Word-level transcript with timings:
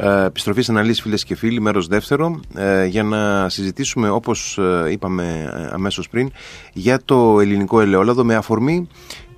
Ε, 0.00 0.24
επιστροφή 0.24 0.62
σε 0.62 0.70
αναλύσεις 0.70 1.02
φίλες 1.02 1.24
και 1.24 1.34
φίλοι, 1.34 1.60
μέρος 1.60 1.86
δεύτερο, 1.86 2.40
ε, 2.54 2.84
για 2.84 3.02
να 3.02 3.48
συζητήσουμε 3.48 4.10
όπως 4.10 4.58
ε, 4.58 4.90
είπαμε 4.90 5.50
αμέσως 5.72 6.08
πριν 6.08 6.30
για 6.72 7.00
το 7.04 7.40
ελληνικό 7.40 7.80
ελαιόλαδο 7.80 8.24
με 8.24 8.34
αφορμή 8.34 8.88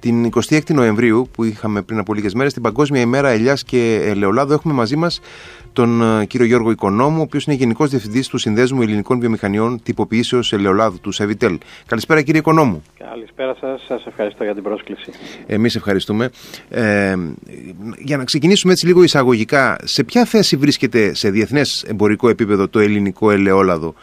την 0.00 0.30
26η 0.34 0.74
Νοεμβρίου 0.74 1.28
που 1.32 1.44
είχαμε 1.44 1.82
πριν 1.82 1.98
από 1.98 2.14
λίγες 2.14 2.34
μέρες, 2.34 2.52
την 2.52 2.62
Παγκόσμια 2.62 3.00
ημέρα 3.00 3.28
Ελιάς 3.28 3.64
και 3.64 4.00
Ελαιολάδου, 4.04 4.52
έχουμε 4.52 4.74
μαζί 4.74 4.96
μας 4.96 5.20
τον 5.72 6.02
κύριο 6.26 6.46
Γιώργο 6.46 6.70
Οικονόμου, 6.70 7.18
ο 7.18 7.22
οποίος 7.22 7.44
είναι 7.44 7.56
Γενικός 7.56 7.90
Διευθυντής 7.90 8.28
του 8.28 8.38
Συνδέσμου 8.38 8.82
Ελληνικών 8.82 9.20
Βιομηχανιών 9.20 9.82
Τυποποιήσεω 9.82 10.40
Ελαιολάδου 10.50 11.00
του 11.00 11.10
Σεβιτέλ. 11.10 11.58
Καλησπέρα 11.86 12.22
κύριε 12.22 12.40
Οικονόμου. 12.40 12.82
Καλησπέρα 12.98 13.56
σας, 13.60 13.84
σας 13.88 14.06
ευχαριστώ 14.06 14.44
για 14.44 14.54
την 14.54 14.62
πρόσκληση. 14.62 15.10
Εμείς 15.46 15.74
ευχαριστούμε. 15.76 16.30
Ε, 16.68 17.14
για 17.98 18.16
να 18.16 18.24
ξεκινήσουμε 18.24 18.72
έτσι 18.72 18.86
λίγο 18.86 19.02
εισαγωγικά, 19.02 19.78
σε 19.84 20.04
ποια 20.04 20.24
θέση 20.24 20.56
βρίσκεται 20.56 21.14
σε 21.14 21.30
διεθνές 21.30 21.84
εμπορικό 21.88 22.28
επίπεδο 22.28 22.68
το 22.68 22.78
ελληνικό 22.78 23.30
ελαιόλαδο; 23.30 23.94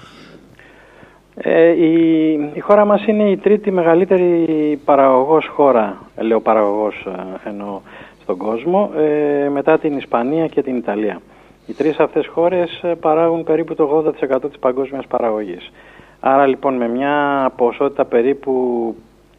Ε, 1.41 1.69
η, 1.69 2.31
η 2.53 2.59
χώρα 2.59 2.85
μας 2.85 3.05
είναι 3.07 3.29
η 3.29 3.37
τρίτη 3.37 3.71
μεγαλύτερη 3.71 4.79
παραγωγός 4.85 5.47
χώρα, 5.47 5.97
ελαιοπαραγωγός 6.15 7.05
ε, 7.05 7.49
εννοώ 7.49 7.79
στον 8.21 8.37
κόσμο, 8.37 8.91
ε, 8.97 9.49
μετά 9.49 9.79
την 9.79 9.97
Ισπανία 9.97 10.47
και 10.47 10.61
την 10.61 10.75
Ιταλία. 10.75 11.21
Οι 11.67 11.73
τρεις 11.73 11.99
αυτές 11.99 12.27
χώρες 12.27 12.81
ε, 12.83 12.87
παράγουν 12.87 13.43
περίπου 13.43 13.75
το 13.75 14.03
80% 14.35 14.49
της 14.49 14.59
παγκόσμιας 14.59 15.07
παραγωγής. 15.07 15.71
Άρα 16.19 16.45
λοιπόν 16.45 16.75
με 16.75 16.87
μια 16.87 17.51
ποσότητα 17.55 18.05
περίπου 18.05 18.95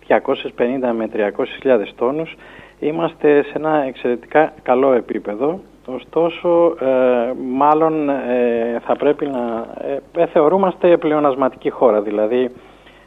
250 0.09 0.16
με 0.96 1.09
300.000 1.62 1.87
τόνους 1.96 2.37
είμαστε 2.79 3.43
σε 3.43 3.52
ένα 3.55 3.85
εξαιρετικά 3.87 4.52
καλό 4.62 4.93
επίπεδο 4.93 5.60
Ωστόσο, 5.95 6.74
ε, 6.80 7.33
μάλλον 7.52 8.09
ε, 8.09 8.80
θα 8.84 8.96
πρέπει 8.96 9.27
να 9.27 9.66
ε, 10.16 10.27
θεωρούμαστε 10.27 10.96
πλεονασματική 10.96 11.71
χώρα. 11.71 12.01
Δηλαδή, 12.01 12.51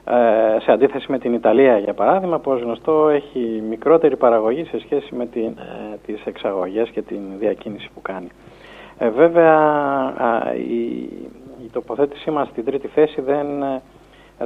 ε, 0.06 0.59
σε 0.59 0.72
αντίθεση 0.72 1.11
με 1.11 1.19
την 1.19 1.33
Ιταλία, 1.33 1.78
για 1.78 1.94
παράδειγμα, 1.94 2.39
που 2.39 2.52
ως 2.52 2.61
γνωστό 2.61 3.09
έχει 3.09 3.64
μικρότερη 3.69 4.16
παραγωγή 4.16 4.66
σε 4.66 4.80
σχέση 4.80 5.16
με 5.16 5.25
την, 5.25 5.44
ε, 5.45 5.97
τις 6.06 6.22
εξαγωγές 6.25 6.89
και 6.89 7.02
την 7.02 7.19
διακίνηση 7.39 7.89
που 7.94 8.02
κάνει. 8.02 8.28
βέβαια, 9.16 9.58
η, 10.56 10.81
η 11.63 11.69
τοποθέτησή 11.72 12.31
μας 12.31 12.47
στην 12.47 12.66
τρίτη 12.66 12.88
θέση 12.88 13.22
δεν, 13.22 13.45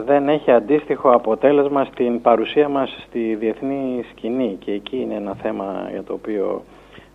δεν 0.06 0.30
έχει 0.30 0.52
αντίστοιχο 0.52 1.10
αποτέλεσμα 1.10 1.84
στην 1.84 2.22
παρουσία 2.22 2.70
μας 2.70 3.04
στη 3.08 3.36
διεθνή 3.36 4.06
σκηνή 4.12 4.58
και 4.60 4.72
εκεί 4.72 4.98
είναι 5.02 5.16
ένα 5.16 5.36
θέμα 5.42 5.88
για 5.92 6.04
το 6.04 6.14
οποίο 6.14 6.64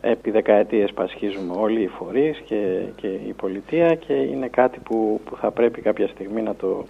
επί 0.00 0.30
δεκαετίες 0.30 0.92
πασχίζουμε 0.92 1.54
όλοι 1.56 1.82
οι 1.82 1.90
φορείς 1.98 2.42
και, 2.44 2.78
και 2.96 3.06
η 3.06 3.32
πολιτεία 3.36 3.94
και 3.94 4.12
είναι 4.12 4.48
κάτι 4.48 4.78
που, 4.78 5.20
που 5.24 5.36
θα 5.36 5.50
πρέπει 5.50 5.80
κάποια 5.80 6.08
στιγμή 6.08 6.42
να 6.42 6.54
το 6.54 6.86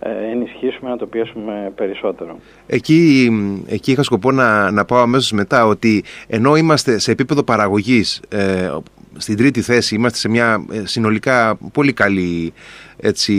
ε, 0.00 0.30
ενισχύσουμε, 0.30 0.90
να 0.90 0.96
το 0.96 1.06
πιέσουμε 1.06 1.72
περισσότερο. 1.74 2.38
Εκεί, 2.66 3.30
εκεί 3.66 3.92
είχα 3.92 4.02
σκοπό 4.02 4.32
να, 4.32 4.70
να 4.70 4.84
πάω 4.84 5.00
αμέσως 5.00 5.32
μετά 5.32 5.66
ότι 5.66 6.04
ενώ 6.26 6.56
είμαστε 6.56 6.98
σε 6.98 7.10
επίπεδο 7.10 7.42
παραγωγής 7.42 8.22
ε, 8.28 8.70
στην 9.18 9.36
τρίτη 9.36 9.60
θέση, 9.60 9.94
είμαστε 9.94 10.18
σε 10.18 10.28
μια 10.28 10.66
ε, 10.72 10.86
συνολικά 10.86 11.58
πολύ 11.72 11.92
καλή 11.92 12.52
έτσι, 13.00 13.34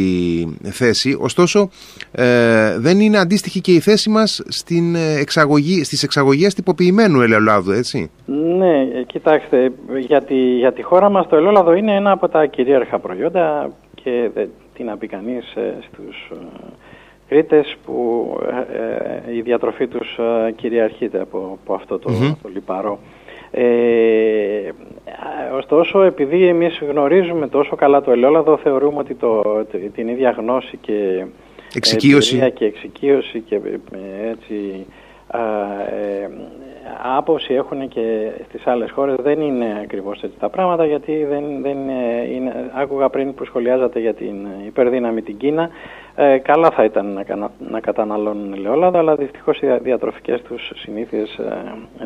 θέση. 0.63 1.17
Ωστόσο, 1.19 1.69
ε, 2.11 2.79
δεν 2.79 2.99
είναι 2.99 3.17
αντίστοιχη 3.17 3.61
και 3.61 3.71
η 3.71 3.79
θέση 3.79 4.09
μας 4.09 4.41
στην 4.47 4.95
εξαγωγή, 4.95 5.83
στις 5.83 6.03
εξαγωγές 6.03 6.53
τυποποιημένου 6.53 7.21
ελαιολάδου, 7.21 7.71
έτσι. 7.71 8.11
Ναι, 8.25 9.03
κοιτάξτε, 9.07 9.71
για 10.07 10.21
τη, 10.21 10.35
για 10.35 10.73
τη 10.73 10.81
χώρα 10.81 11.09
μας 11.09 11.27
το 11.27 11.35
ελαιόλαδο 11.35 11.73
είναι 11.73 11.95
ένα 11.95 12.11
από 12.11 12.29
τα 12.29 12.45
κυρίαρχα 12.45 12.99
προϊόντα 12.99 13.71
και 14.03 14.29
τι 14.73 14.83
να 14.83 14.97
πει 14.97 15.07
κανείς 15.07 15.53
ε, 15.55 15.77
στους 15.87 16.31
Κρήτες 17.29 17.77
που 17.85 18.27
ε, 19.27 19.35
η 19.35 19.41
διατροφή 19.41 19.87
τους 19.87 20.19
κυριαρχείται 20.55 21.21
από, 21.21 21.57
από 21.61 21.73
αυτό 21.73 21.99
το, 21.99 22.09
το 22.41 22.49
λιπαρό. 22.53 22.99
Ε, 23.51 24.71
ωστόσο, 25.57 26.01
επειδή 26.01 26.47
εμείς 26.47 26.81
γνωρίζουμε 26.89 27.47
τόσο 27.47 27.75
καλά 27.75 28.01
το 28.01 28.11
ελαιόλαδο, 28.11 28.57
θεωρούμε 28.57 28.97
ότι 28.97 29.15
το, 29.15 29.43
την 29.95 30.07
ίδια 30.07 30.29
γνώση 30.29 30.77
και 30.77 31.25
εξοικείωση. 31.73 32.51
και, 32.51 32.65
εξοικείωση 32.65 33.39
και 33.39 33.55
ε, 33.55 34.29
έτσι, 34.29 34.85
ε, 35.33 36.27
άποψη 37.17 37.53
έχουν 37.53 37.87
και 37.87 38.31
στις 38.47 38.67
άλλες 38.67 38.91
χώρες 38.91 39.15
δεν 39.23 39.41
είναι 39.41 39.79
ακριβώς 39.83 40.23
έτσι 40.23 40.37
τα 40.39 40.49
πράγματα 40.49 40.85
γιατί 40.85 41.25
δεν, 41.29 41.43
δεν 41.61 41.77
είναι, 42.33 42.71
άκουγα 42.73 43.09
πριν 43.09 43.33
που 43.33 43.45
σχολιάζατε 43.45 43.99
για 43.99 44.13
την 44.13 44.47
υπερδύναμη 44.65 45.21
την 45.21 45.37
Κίνα 45.37 45.69
ε, 46.21 46.37
καλά 46.37 46.71
θα 46.71 46.83
ήταν 46.83 47.05
να, 47.13 47.51
να 47.71 47.79
καταναλώνουν 47.79 48.53
ελαιόλαδο 48.53 48.97
αλλά 48.97 49.15
δυστυχώς 49.15 49.59
οι 49.61 49.67
διατροφικές 49.83 50.41
τους 50.41 50.71
συνήθειες 50.75 51.37
ε, 51.37 51.53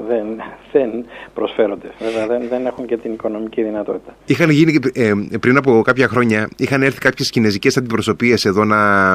δεν, 0.07 0.25
δεν 0.71 1.05
προσφέρονται. 1.33 1.87
Βέβαια 1.99 2.27
δεν, 2.27 2.47
δεν 2.49 2.65
έχουν 2.65 2.85
και 2.85 2.97
την 2.97 3.13
οικονομική 3.13 3.63
δυνατότητα. 3.63 4.15
Είχαν 4.25 4.49
γίνει 4.49 4.79
ε, 4.93 5.11
πριν 5.39 5.57
από 5.57 5.81
κάποια 5.83 6.07
χρόνια 6.07 6.49
είχαν 6.57 6.81
έρθει 6.81 6.99
κάποιες 6.99 7.29
κινέζικες 7.29 7.77
αντιπροσωπείες 7.77 8.45
εδώ 8.45 8.63
να, 8.65 9.13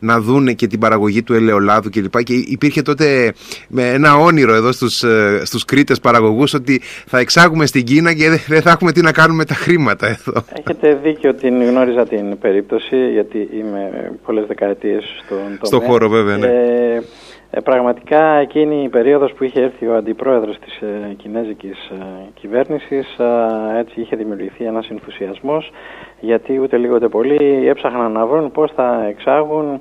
να 0.00 0.20
δούνε 0.20 0.52
και 0.52 0.66
την 0.66 0.78
παραγωγή 0.78 1.22
του 1.22 1.34
ελαιολάδου 1.34 1.90
κλπ. 1.90 2.16
Και, 2.16 2.22
και 2.22 2.34
υπήρχε 2.34 2.82
τότε 2.82 3.32
με 3.68 3.88
ένα 3.88 4.16
όνειρο 4.16 4.54
εδώ 4.54 4.72
στους 4.72 5.02
ε, 5.02 5.40
στους 5.44 5.64
Κρήτες 5.64 6.00
παραγωγούς 6.00 6.54
ότι 6.54 6.80
θα 7.06 7.18
εξάγουμε 7.18 7.66
στην 7.66 7.84
Κίνα 7.84 8.14
και 8.14 8.28
δεν 8.46 8.62
θα 8.62 8.70
έχουμε 8.70 8.92
τι 8.92 9.00
να 9.00 9.12
κάνουμε 9.12 9.44
τα 9.44 9.54
χρήματα 9.54 10.06
εδώ. 10.06 10.44
Έχετε 10.52 10.98
δίκιο 11.02 11.30
ότι 11.30 11.48
γνώριζα 11.48 12.06
την 12.06 12.38
περίπτωση 12.38 13.10
γιατί 13.12 13.38
είμαι 13.38 14.10
πολλές 14.36 14.48
δεκαετίες 14.48 15.04
στον 15.24 15.36
τομέα. 15.36 15.58
Στο 15.62 15.80
χώρο 15.80 16.08
βέβαια, 16.08 16.36
ναι. 16.36 16.46
Ε, 16.46 17.02
ε, 17.50 17.60
πραγματικά 17.60 18.22
εκείνη 18.22 18.82
η 18.82 18.88
περίοδος 18.88 19.32
που 19.32 19.44
είχε 19.44 19.60
έρθει 19.60 19.86
ο 19.86 19.94
αντιπρόεδρος 19.94 20.58
της 20.58 20.80
ε, 20.80 21.14
κινέζικης 21.16 21.88
ε, 21.88 22.04
κυβέρνησης 22.34 23.18
ε, 23.18 23.78
έτσι 23.78 24.00
είχε 24.00 24.16
δημιουργηθεί 24.16 24.64
ένας 24.64 24.88
ενθουσιασμός 24.88 25.70
γιατί 26.20 26.58
ούτε 26.58 26.76
λίγο 26.76 26.94
ούτε 26.94 27.08
πολύ 27.08 27.68
έψαχναν 27.68 28.12
να 28.12 28.26
βρουν 28.26 28.50
πώς 28.52 28.72
θα 28.72 29.06
εξάγουν 29.08 29.80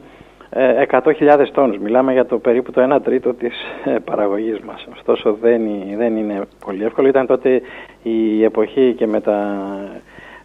100.000 0.90 1.48
τόνους. 1.54 1.78
Μιλάμε 1.78 2.14
για 2.14 2.26
το 2.26 2.38
περίπου 2.38 2.72
το 2.72 2.96
1 2.96 3.02
τρίτο 3.04 3.34
της 3.34 3.54
ε, 3.86 3.96
παραγωγής 4.04 4.60
μας. 4.60 4.88
Ωστόσο 4.94 5.38
δεν, 5.42 5.62
δεν 5.98 6.18
είναι 6.18 6.42
πολύ 6.66 6.84
εύκολο. 6.84 7.08
Ήταν 7.08 7.26
τότε 7.26 7.62
η 8.04 8.44
εποχή 8.44 8.94
και 8.98 9.08
με, 9.08 9.22
τα, 9.22 9.58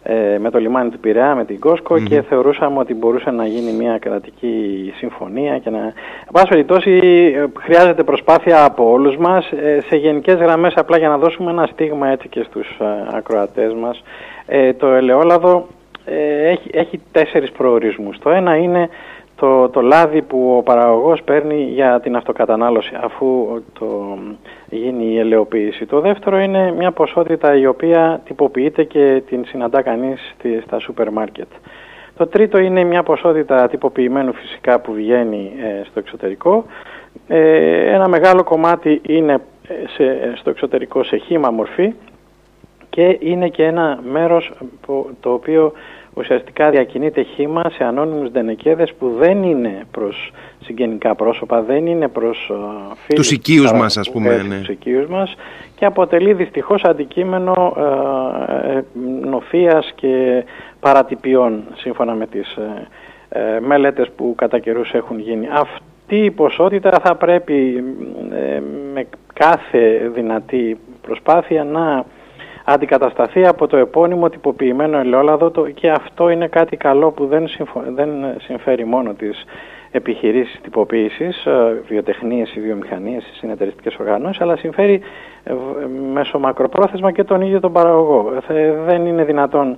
ε, 0.03 0.37
με 0.39 0.49
το 0.49 0.59
λιμάνι 0.59 0.89
του 0.89 0.99
Πειραιά, 0.99 1.35
με 1.35 1.45
την 1.45 1.59
κοσκο 1.59 1.99
και 1.99 2.21
θεωρούσαμε 2.21 2.79
ότι 2.79 2.93
μπορούσε 2.93 3.31
να 3.31 3.45
γίνει 3.45 3.71
μια 3.71 3.97
κρατική 3.97 4.93
συμφωνία 4.97 5.57
και 5.57 5.69
να... 5.69 5.77
Εν 5.77 6.31
πάση 6.31 6.47
περιπτώσει 6.47 6.99
χρειάζεται 7.59 8.03
προσπάθεια 8.03 8.63
από 8.63 8.91
όλους 8.91 9.17
μας 9.17 9.51
ε, 9.51 9.81
σε 9.87 9.95
γενικές 9.95 10.35
γραμμές 10.35 10.73
απλά 10.75 10.97
για 10.97 11.09
να 11.09 11.17
δώσουμε 11.17 11.51
ένα 11.51 11.65
στίγμα 11.71 12.07
έτσι 12.07 12.27
και 12.27 12.43
στους 12.43 12.77
ακροατές 13.11 13.73
μας. 13.73 14.03
το 14.77 14.87
ελαιόλαδο 14.87 15.67
έχει, 16.45 16.69
έχει 16.73 17.01
τέσσερις 17.11 17.51
προορισμούς. 17.51 18.19
Το 18.19 18.29
ένα 18.29 18.55
είναι 18.55 18.89
το, 19.41 19.69
το 19.69 19.81
λάδι 19.81 20.21
που 20.21 20.55
ο 20.57 20.61
παραγωγός 20.61 21.23
παίρνει 21.23 21.63
για 21.63 21.99
την 21.99 22.15
αυτοκατανάλωση 22.15 22.91
αφού 23.01 23.61
το 23.79 24.17
γίνει 24.69 25.05
η 25.05 25.19
ελαιοποίηση. 25.19 25.85
Το 25.85 25.99
δεύτερο 25.99 26.39
είναι 26.39 26.71
μια 26.71 26.91
ποσότητα 26.91 27.55
η 27.55 27.65
οποία 27.65 28.21
τυποποιείται 28.25 28.83
και 28.83 29.21
την 29.27 29.45
συναντά 29.45 29.81
κανείς 29.81 30.35
στα 30.65 30.79
σούπερ 30.79 31.11
μάρκετ. 31.11 31.47
Το 32.17 32.27
τρίτο 32.27 32.57
είναι 32.57 32.83
μια 32.83 33.03
ποσότητα 33.03 33.67
τυποποιημένου 33.67 34.33
φυσικά 34.33 34.79
που 34.79 34.93
βγαίνει 34.93 35.51
ε, 35.61 35.83
στο 35.83 35.99
εξωτερικό. 35.99 36.65
Ε, 37.27 37.93
ένα 37.93 38.07
μεγάλο 38.07 38.43
κομμάτι 38.43 39.01
είναι 39.07 39.33
ε, 39.67 39.73
σε, 39.87 40.33
στο 40.35 40.49
εξωτερικό 40.49 41.03
σε 41.03 41.17
χήμα 41.17 41.49
μορφή 41.49 41.93
και 42.89 43.17
είναι 43.19 43.47
και 43.47 43.63
ένα 43.63 43.99
μέρος 44.11 44.51
το 45.19 45.31
οποίο 45.33 45.73
ουσιαστικά 46.13 46.69
διακινείται 46.69 47.21
χήμα 47.21 47.63
σε 47.73 47.83
ανώνυμους 47.83 48.31
δενεκέδες 48.31 48.93
που 48.93 49.15
δεν 49.19 49.43
είναι 49.43 49.85
προς 49.91 50.31
συγγενικά 50.63 51.15
πρόσωπα, 51.15 51.61
δεν 51.61 51.85
είναι 51.85 52.07
προς 52.07 52.51
uh, 52.51 52.95
φίλους 53.05 53.27
τους 53.27 53.31
οικείους 53.31 53.71
μας 53.71 53.97
ας 53.97 54.11
πούμε. 54.11 54.43
Ναι. 54.47 54.57
Τους 54.57 54.67
οικείους 54.67 55.07
μας 55.07 55.35
και 55.75 55.85
αποτελεί 55.85 56.33
δυστυχώς 56.33 56.83
αντικείμενο 56.83 57.73
uh, 57.77 58.81
νοφίας 59.21 59.91
και 59.95 60.43
παρατυπιών 60.79 61.63
σύμφωνα 61.75 62.13
με 62.13 62.27
τις 62.27 62.57
uh, 62.57 62.87
μελέτες 63.61 64.09
που 64.15 64.33
κατά 64.37 64.59
καιρούς 64.59 64.91
έχουν 64.91 65.19
γίνει. 65.19 65.47
Αυτή 65.51 66.25
η 66.25 66.31
ποσότητα 66.31 66.99
θα 67.03 67.15
πρέπει 67.15 67.83
με 68.93 69.07
κάθε 69.33 70.11
δυνατή 70.13 70.79
προσπάθεια 71.01 71.63
να 71.63 72.05
αντικατασταθεί 72.65 73.47
από 73.47 73.67
το 73.67 73.77
επώνυμο 73.77 74.29
τυποποιημένο 74.29 74.97
ελαιόλαδο 74.97 75.51
το, 75.51 75.69
και 75.69 75.89
αυτό 75.91 76.29
είναι 76.29 76.47
κάτι 76.47 76.77
καλό 76.77 77.11
που 77.11 77.25
δεν, 77.25 77.47
δεν 77.95 78.09
συμφέρει 78.39 78.85
μόνο 78.85 79.13
τις 79.13 79.45
επιχειρήσεις 79.91 80.59
τυποποίησης, 80.61 81.45
ε, 81.45 81.81
βιοτεχνίες, 81.87 82.57
βιομηχανίες, 82.63 83.23
συνεταιριστικές 83.33 83.95
οργανώσεις, 83.99 84.41
αλλά 84.41 84.55
συμφέρει 84.55 85.01
ε, 85.43 85.53
μέσω 86.13 86.39
μακροπρόθεσμα 86.39 87.11
και 87.11 87.23
τον 87.23 87.41
ίδιο 87.41 87.59
τον 87.59 87.73
παραγωγό. 87.73 88.33
Δεν 88.85 89.05
είναι 89.05 89.23
δυνατόν 89.23 89.77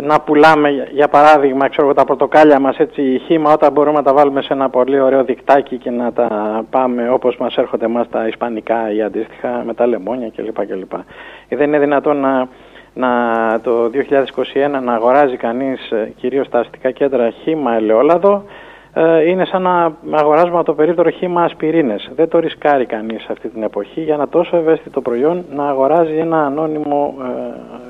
να 0.00 0.20
πουλάμε 0.20 0.88
για 0.92 1.08
παράδειγμα 1.08 1.68
ξέρω, 1.68 1.94
τα 1.94 2.04
πορτοκάλια 2.04 2.58
μας 2.58 2.78
έτσι 2.78 3.20
χήμα 3.26 3.52
όταν 3.52 3.72
μπορούμε 3.72 3.96
να 3.96 4.02
τα 4.02 4.12
βάλουμε 4.12 4.42
σε 4.42 4.52
ένα 4.52 4.68
πολύ 4.70 5.00
ωραίο 5.00 5.24
δικτάκι 5.24 5.76
και 5.76 5.90
να 5.90 6.12
τα 6.12 6.28
πάμε 6.70 7.10
όπως 7.10 7.36
μας 7.36 7.56
έρχονται 7.56 7.86
μας 7.86 8.08
τα 8.08 8.26
ισπανικά 8.28 8.92
ή 8.92 9.02
αντίστοιχα 9.02 9.62
με 9.66 9.74
τα 9.74 9.86
λεμόνια 9.86 10.30
κλπ. 10.36 10.66
κλπ. 10.66 10.92
Δεν 11.48 11.68
είναι 11.68 11.78
δυνατόν 11.78 12.16
να, 12.16 12.48
να 12.94 13.10
το 13.62 13.90
2021 14.76 14.82
να 14.82 14.92
αγοράζει 14.94 15.36
κανείς 15.36 15.90
ε, 15.90 16.12
κυρίως 16.16 16.48
τα 16.48 16.58
αστικά 16.58 16.90
κέντρα 16.90 17.30
χήμα 17.30 17.74
ελαιόλαδο 17.74 18.44
ε, 18.94 19.28
είναι 19.28 19.44
σαν 19.44 19.62
να 19.62 19.96
αγοράζουμε 20.10 20.62
το 20.62 20.74
περίπτωρο 20.74 21.10
χήμα 21.10 21.42
ασπιρίνες. 21.42 22.10
Δεν 22.14 22.28
το 22.28 22.38
ρισκάρει 22.38 22.86
κανείς 22.86 23.26
αυτή 23.30 23.48
την 23.48 23.62
εποχή 23.62 24.00
για 24.00 24.14
ένα 24.14 24.28
τόσο 24.28 24.56
ευαίσθητο 24.56 25.00
προϊόν 25.00 25.44
να 25.54 25.68
αγοράζει 25.68 26.16
ένα 26.16 26.46
ανώνυμο 26.46 27.14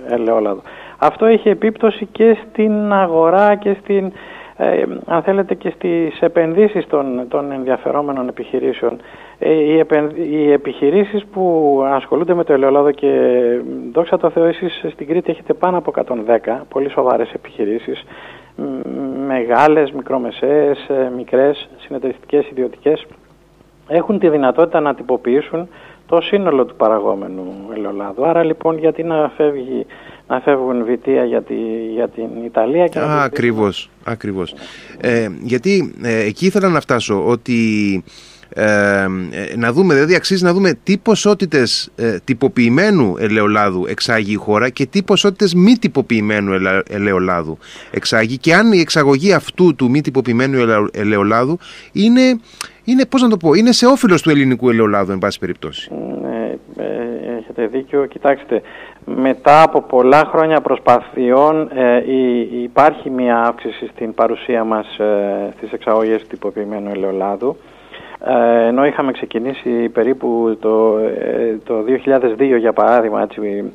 ε, 0.09 0.15
ελαιόλαδο. 0.15 0.63
Αυτό 1.05 1.27
έχει 1.27 1.49
επίπτωση 1.49 2.07
και 2.13 2.37
στην 2.43 2.93
αγορά 2.93 3.55
και 3.55 3.77
στην, 3.83 4.13
ε, 4.57 4.83
αν 5.07 5.23
θέλετε 5.23 5.55
και 5.55 5.71
στις 5.71 6.21
επενδύσεις 6.21 6.87
των, 6.87 7.25
των 7.29 7.53
ενδιαφερόμενων 7.53 8.29
επιχειρήσεων. 8.29 9.01
Ε, 9.39 9.53
οι, 9.53 9.85
οι 10.31 10.53
επιχειρήσεις 10.53 11.25
που 11.33 11.81
ασχολούνται 11.87 12.35
με 12.35 12.45
το 12.45 12.53
ελαιόλαδο 12.53 12.91
και 12.91 13.41
δόξα 13.93 14.19
τω 14.19 14.31
Θεώ 14.31 14.45
εσείς 14.45 14.85
στην 14.93 15.07
Κρήτη 15.07 15.31
έχετε 15.31 15.53
πάνω 15.53 15.79
από 15.79 15.93
110 15.95 16.61
πολύ 16.69 16.91
σοβαρές 16.91 17.33
επιχειρήσεις 17.33 18.05
μεγάλες, 19.27 19.91
μικρομεσαίες, 19.91 20.89
ε, 20.89 21.13
μικρές, 21.17 21.69
συνεταιριστικές, 21.77 22.49
ιδιωτικές 22.51 23.07
έχουν 23.89 24.19
τη 24.19 24.29
δυνατότητα 24.29 24.81
να 24.81 24.95
τυποποιήσουν 24.95 25.69
το 26.07 26.21
σύνολο 26.21 26.65
του 26.65 26.77
παραγόμενου 26.77 27.45
ελαιολάδου. 27.75 28.27
Άρα 28.27 28.45
λοιπόν 28.45 28.79
γιατί 28.79 29.03
να, 29.03 29.33
φεύγει, 29.37 29.87
να 30.29 30.41
φεύγουν 30.41 30.85
βιτία 30.85 31.25
για, 31.25 31.43
τη, 31.43 31.55
για 31.93 32.09
την 32.09 32.45
Ιταλία 32.45 32.87
και 32.87 32.99
Α, 32.99 33.23
ακριβώς, 33.23 33.91
ακριβώς. 34.05 34.55
Ε, 35.01 35.29
γιατί 35.43 35.95
ε, 36.03 36.19
εκεί 36.25 36.47
ήθελα 36.47 36.69
να 36.69 36.81
φτάσω 36.81 37.27
ότι 37.27 37.59
ε, 38.55 39.07
να 39.57 39.73
δούμε, 39.73 39.95
δηλαδή 39.95 40.15
αξίζει 40.15 40.45
να 40.45 40.53
δούμε 40.53 40.79
τι 40.83 40.99
ποσότητες 40.99 41.91
ε, 41.97 42.17
τυποποιημένου 42.25 43.15
ελαιολάδου 43.19 43.87
εξάγει 43.87 44.33
η 44.33 44.37
χώρα 44.37 44.69
και 44.69 44.87
τι 44.87 45.03
ποσότητες 45.03 45.55
μη 45.55 45.79
τυποποιημένου 45.79 46.53
ελαιολάδου 46.89 47.59
εξάγει 47.91 48.39
και 48.39 48.55
αν 48.55 48.73
η 48.73 48.79
εξαγωγή 48.79 49.33
αυτού 49.33 49.75
του 49.75 49.91
μη 49.91 50.01
τυποποιημένου 50.01 50.89
ελαιολάδου 50.93 51.59
είναι, 51.93 52.41
είναι 52.85 53.07
πώς 53.07 53.23
να 53.23 53.29
το 53.29 53.37
πω, 53.37 53.55
είναι 53.55 53.73
σε 53.73 53.87
όφελος 53.87 54.23
του 54.23 54.31
ελληνικού 54.31 54.71
ελαιολάδου 54.71 55.13
εν 55.13 55.19
πάση 55.19 55.39
περιπτώσει. 55.39 55.91
Ναι, 56.23 56.57
ε, 56.77 57.39
έχετε 57.39 57.67
δίκιο. 57.67 58.07
Κοιτάξτε, 58.07 58.63
μετά 59.05 59.63
από 59.63 59.83
πολλά 59.83 60.25
χρόνια 60.25 60.61
προσπαθειών 60.61 61.71
ε, 61.75 62.03
υπάρχει 62.63 63.11
μια 63.11 63.43
αύξηση 63.43 63.87
στην 63.87 64.15
παρουσία 64.15 64.65
μας 64.65 64.99
ε, 64.99 65.53
στις 65.57 65.73
εξαγωγές 65.73 66.27
τυποποιημένου 66.27 66.91
ελαιολάδου. 66.91 67.57
Ε, 68.25 68.67
ενώ 68.67 68.87
είχαμε 68.87 69.13
ξεκινήσει 69.13 69.89
περίπου 69.89 70.57
το, 70.61 70.99
ε, 70.99 71.57
το 71.65 71.85
2002 72.39 72.59
για 72.59 72.73
παράδειγμα 72.73 73.23
έτσι 73.23 73.73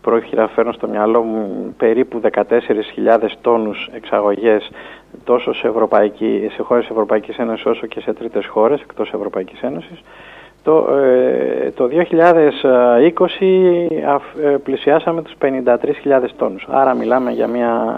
πρόχειρα 0.00 0.48
φέρνω 0.48 0.72
στο 0.72 0.88
μυαλό 0.88 1.22
μου 1.22 1.74
περίπου 1.76 2.20
14.000 2.32 3.30
τόνους 3.40 3.88
εξαγωγές 3.92 4.70
τόσο 5.24 5.52
σε, 5.52 5.68
Ευρωπαϊκή, 5.68 6.50
σε 6.54 6.62
χώρες 6.62 6.88
Ευρωπαϊκής 6.88 7.36
Ένωσης 7.36 7.66
όσο 7.66 7.86
και 7.86 8.00
σε 8.00 8.12
τρίτες 8.12 8.46
χώρες 8.46 8.80
εκτός 8.80 9.12
Ευρωπαϊκής 9.12 9.60
Ένωσης 9.60 10.02
το, 10.66 10.94
ε, 10.94 11.70
το 11.70 11.86
2020 11.86 11.88
πλησιάσαμε 14.62 15.22
τους 15.22 15.34
53.000 15.40 16.34
τόνους. 16.36 16.66
Άρα 16.70 16.94
μιλάμε 16.94 17.30
για 17.30 17.46
μια 17.46 17.96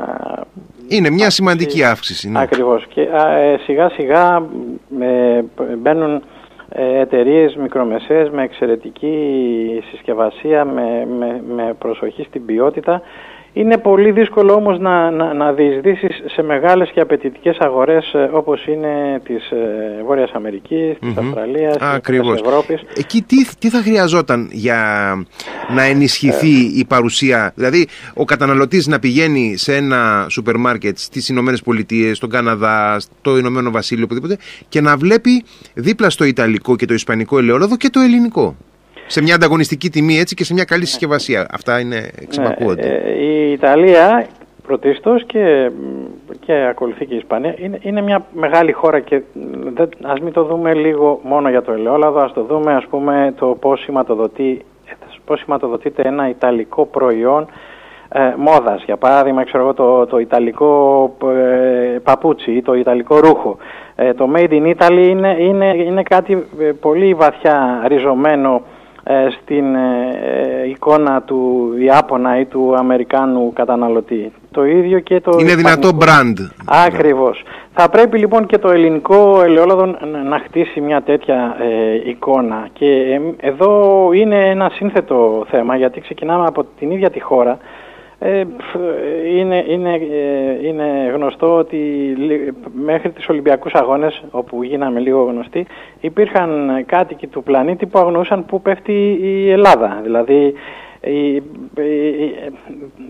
είναι 0.89 1.11
μια 1.11 1.31
σημαντική 1.31 1.85
αύξηση. 1.85 2.31
Ναι. 2.31 2.41
Ακριβώς. 2.41 2.87
Και 2.87 3.01
ε, 3.01 3.57
σιγά 3.65 3.89
σιγά 3.89 4.43
ε, 5.01 5.43
μπαίνουν 5.79 6.23
ε, 6.69 7.01
εταιρείες 7.01 7.57
μικρομεσαίες 7.57 8.31
με 8.31 8.43
εξαιρετική 8.43 9.17
συσκευασία, 9.91 10.65
με, 10.65 11.07
με, 11.19 11.43
με 11.55 11.75
προσοχή 11.79 12.23
στην 12.23 12.45
ποιότητα 12.45 13.03
είναι 13.59 13.79
πολύ 13.79 14.11
δύσκολο 14.11 14.55
όμως 14.55 14.79
να, 14.79 15.11
να, 15.11 15.35
να 15.35 15.53
διεισδύσεις 15.53 16.23
σε 16.27 16.43
μεγάλες 16.43 16.91
και 16.91 17.01
απαιτητικές 17.01 17.59
αγορές 17.59 18.13
ε, 18.15 18.31
όπως 18.33 18.67
είναι 18.67 19.21
της 19.25 19.51
ε, 19.51 20.03
Βόρειας 20.07 20.31
Αμερικής, 20.31 20.99
της 20.99 21.13
mm-hmm. 21.15 21.23
Αυστραλίας, 21.23 21.77
Ακριβώς. 21.81 22.33
της 22.33 22.41
Ευρώπης. 22.49 22.83
Εκεί 22.97 23.23
τι, 23.23 23.37
τι 23.59 23.69
θα 23.69 23.83
χρειαζόταν 23.83 24.49
για 24.53 24.81
να 25.75 25.83
ενισχυθεί 25.83 26.79
η 26.79 26.85
παρουσία, 26.89 27.53
δηλαδή 27.55 27.89
ο 28.15 28.25
καταναλωτής 28.25 28.87
να 28.87 28.99
πηγαίνει 28.99 29.57
σε 29.57 29.77
ένα 29.77 30.27
σούπερ 30.29 30.57
μάρκετ 30.57 30.99
στις 30.99 31.29
Ηνωμένες 31.29 31.63
Πολιτείες, 31.63 32.17
στον 32.17 32.31
Καναδά, 32.31 33.01
στο 33.01 33.39
Ηνωμένο 33.39 33.71
Βασίλειο, 33.71 34.05
οπουδήποτε 34.05 34.37
και 34.69 34.81
να 34.81 34.97
βλέπει 34.97 35.45
δίπλα 35.75 36.11
στο 36.11 36.25
Ιταλικό 36.25 36.77
και 36.77 36.87
το 36.87 36.95
Ισπανικό 36.95 37.39
ελαιόλαδο 37.39 37.77
και 37.77 37.91
το 37.91 38.01
ελληνικό 38.01 38.57
σε 39.09 39.23
μια 39.23 39.35
ανταγωνιστική 39.35 39.91
τιμή 39.91 40.19
έτσι 40.19 40.35
και 40.35 40.45
σε 40.45 40.55
μια 40.55 40.65
καλή 40.65 40.87
συσκευασία. 40.87 41.47
Αυτά 41.51 41.81
είναι 41.81 42.11
εξυπακούονται. 42.21 42.89
Ναι, 42.89 42.95
ε, 42.95 43.25
η 43.25 43.53
Ιταλία 43.53 44.27
πρωτίστως 44.67 45.25
και, 45.27 45.71
και 46.41 46.53
ακολουθεί 46.53 47.07
και 47.07 47.15
η 47.15 47.17
Ισπανία 47.17 47.55
είναι, 47.59 47.79
είναι 47.83 48.01
μια 48.03 48.27
μεγάλη 48.33 48.73
χώρα 48.73 49.01
και 49.01 49.23
δεν, 49.75 49.89
ας 50.03 50.21
μην 50.21 50.33
το 50.33 50.45
δούμε 50.45 50.75
λίγο 50.75 51.21
μόνο 51.23 51.51
για 51.51 51.63
το 51.63 51.73
ελαιόλαδο, 51.73 52.21
ας 52.21 52.33
το 52.33 52.43
δούμε 52.43 52.75
ας 52.75 52.87
πούμε 52.87 53.35
το 53.39 53.47
πώς, 53.47 53.81
σηματοδοτεί, 53.81 54.65
πώς 55.25 55.41
σηματοδοτείται 55.41 56.03
ένα 56.05 56.29
ιταλικό 56.29 56.87
προϊόν 56.87 57.47
ε, 58.09 58.21
μόδας. 58.37 58.83
Για 58.85 58.97
παράδειγμα, 58.97 59.45
ξέρω 59.45 59.63
εγώ, 59.63 59.75
το, 59.75 60.07
το 60.07 60.19
ιταλικό 60.19 61.17
ε, 61.25 61.99
παπούτσι 61.99 62.53
ή 62.53 62.63
το 62.63 62.75
ιταλικό 62.75 63.19
ρούχο. 63.19 63.57
Ε, 63.97 64.15
το 64.15 64.31
Made 64.37 64.51
in 64.51 64.75
Italy 64.77 65.07
είναι, 65.09 65.37
είναι, 65.39 65.75
είναι 65.77 66.03
κάτι 66.03 66.47
ε, 66.61 66.65
πολύ 66.81 67.15
βαθιά 67.15 67.85
ριζωμένο 67.87 68.55
ε, 68.55 68.78
στην 69.41 69.75
ε, 69.75 70.69
εικόνα 70.69 71.23
του 71.23 71.73
Ιάπωνα 71.79 72.41
ή 72.41 72.45
του 72.45 72.75
Αμερικάνου 72.77 73.53
καταναλωτή. 73.53 74.33
Το 74.51 74.65
ίδιο 74.65 75.01
και 75.01 75.21
το... 75.21 75.39
Είναι 75.41 75.55
δυνατό 75.55 75.89
brand. 76.01 76.35
Ακριβώς. 76.87 77.43
Θα 77.75 77.89
πρέπει 77.89 78.19
λοιπόν 78.19 78.47
και 78.47 78.59
το 78.59 78.71
ελληνικό 78.71 79.43
ελαιόλαδο 79.43 79.87
να 80.29 80.39
χτίσει 80.39 80.81
μια 80.81 81.03
τέτοια 81.03 81.57
ε, 81.61 82.09
εικόνα 82.11 82.69
και 82.73 83.21
εδώ 83.41 84.11
είναι 84.13 84.49
ένα 84.49 84.71
σύνθετο 84.75 85.47
θέμα 85.51 85.77
γιατί 85.77 86.01
ξεκινάμε 86.01 86.47
από 86.47 86.65
την 86.79 86.91
ίδια 86.91 87.11
τη 87.11 87.21
χώρα 87.21 87.59
ε, 88.21 88.45
είναι, 89.37 89.65
είναι, 89.69 89.95
ε, 89.95 90.67
είναι 90.67 91.11
γνωστό 91.15 91.57
ότι 91.57 91.79
μέχρι 92.73 93.11
τις 93.11 93.29
Ολυμπιακούς 93.29 93.73
Αγώνες, 93.73 94.23
όπου 94.31 94.63
γίναμε 94.63 95.01
λίγο 95.01 95.23
γνωστοί, 95.23 95.67
υπήρχαν 96.01 96.83
κάτοικοι 96.87 97.27
του 97.27 97.43
πλανήτη 97.43 97.87
που 97.87 97.99
αγνοούσαν 97.99 98.47
πού 98.47 98.63
πέφτει 98.63 99.19
η 99.23 99.51
Ελλάδα. 99.51 100.01
Δηλαδή 100.03 100.55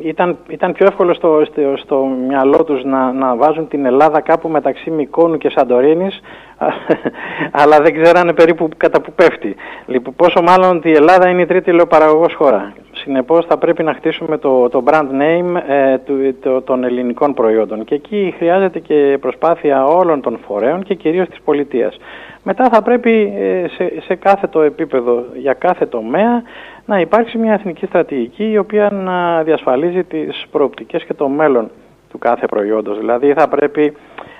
ήταν, 0.03 0.39
ήταν 0.49 0.73
πιο 0.73 0.87
εύκολο 0.87 1.15
στο, 1.15 1.43
στο, 1.45 1.77
στο 1.77 2.07
μυαλό 2.29 2.65
τους 2.65 2.85
να, 2.85 3.13
να 3.13 3.37
βάζουν 3.37 3.69
την 3.69 3.87
Ελλάδα 3.87 4.21
κάπου 4.21 4.49
μεταξύ 4.49 4.91
Μικόνου 4.91 5.39
και 5.39 5.51
Σαντορίνης 5.51 6.21
αλλά 7.61 7.81
δεν 7.81 8.03
ξέρανε 8.03 8.33
περίπου 8.33 8.69
κατά 8.77 9.01
που 9.01 9.13
πέφτει. 9.13 9.55
Λοιπόν, 9.87 10.15
πόσο 10.17 10.43
μάλλον 10.43 10.77
ότι 10.77 10.89
η 10.89 10.93
Ελλάδα 10.93 11.29
είναι 11.29 11.43
η 11.43 11.47
τρίτη 11.47 11.73
λεωπαραγωγός 11.73 12.35
χώρα. 12.35 12.73
Συνεπώς 12.93 13.47
θα 13.47 13.59
πρέπει 13.59 13.83
να 13.83 13.95
χτίσουμε 13.95 14.39
το, 14.39 14.69
το 14.69 14.83
brand 14.87 15.09
name 15.21 15.63
ε, 15.69 15.99
του, 15.99 16.15
το, 16.41 16.63
των 16.63 16.85
ελληνικών 16.85 17.35
προϊόντων 17.35 17.85
και 17.85 17.95
εκεί 17.95 18.35
χρειάζεται 18.39 18.79
και 18.79 19.19
προσπάθεια 19.21 19.85
όλων 19.85 20.21
των 20.21 20.39
φορέων 20.47 20.83
και 20.83 20.95
κυρίως 20.95 21.29
της 21.29 21.41
πολιτείας. 21.45 21.99
Μετά 22.43 22.69
θα 22.69 22.83
πρέπει 22.83 23.33
ε, 23.39 23.69
σε, 23.69 23.93
σε 24.01 24.15
κάθε 24.15 24.47
το 24.47 24.61
επίπεδο, 24.61 25.25
για 25.35 25.53
κάθε 25.53 25.87
τομέα, 25.87 26.43
να 26.89 27.01
υπάρξει 27.01 27.39
μια 27.39 27.53
εθνική 27.53 27.87
στρατηγική 27.87 28.51
η 28.51 28.59
οποία 28.59 28.91
να 28.91 29.43
διασφαλίζει 29.43 30.05
τις 30.05 30.47
προοπτικές 30.51 31.05
και 31.05 31.15
το 31.15 31.29
μέλλον 31.29 31.71
του 32.11 32.19
κάθε 32.19 32.47
προϊόντος. 32.47 32.99
Δηλαδή 32.99 33.33
θα 33.33 33.49
πρέπει 33.49 33.97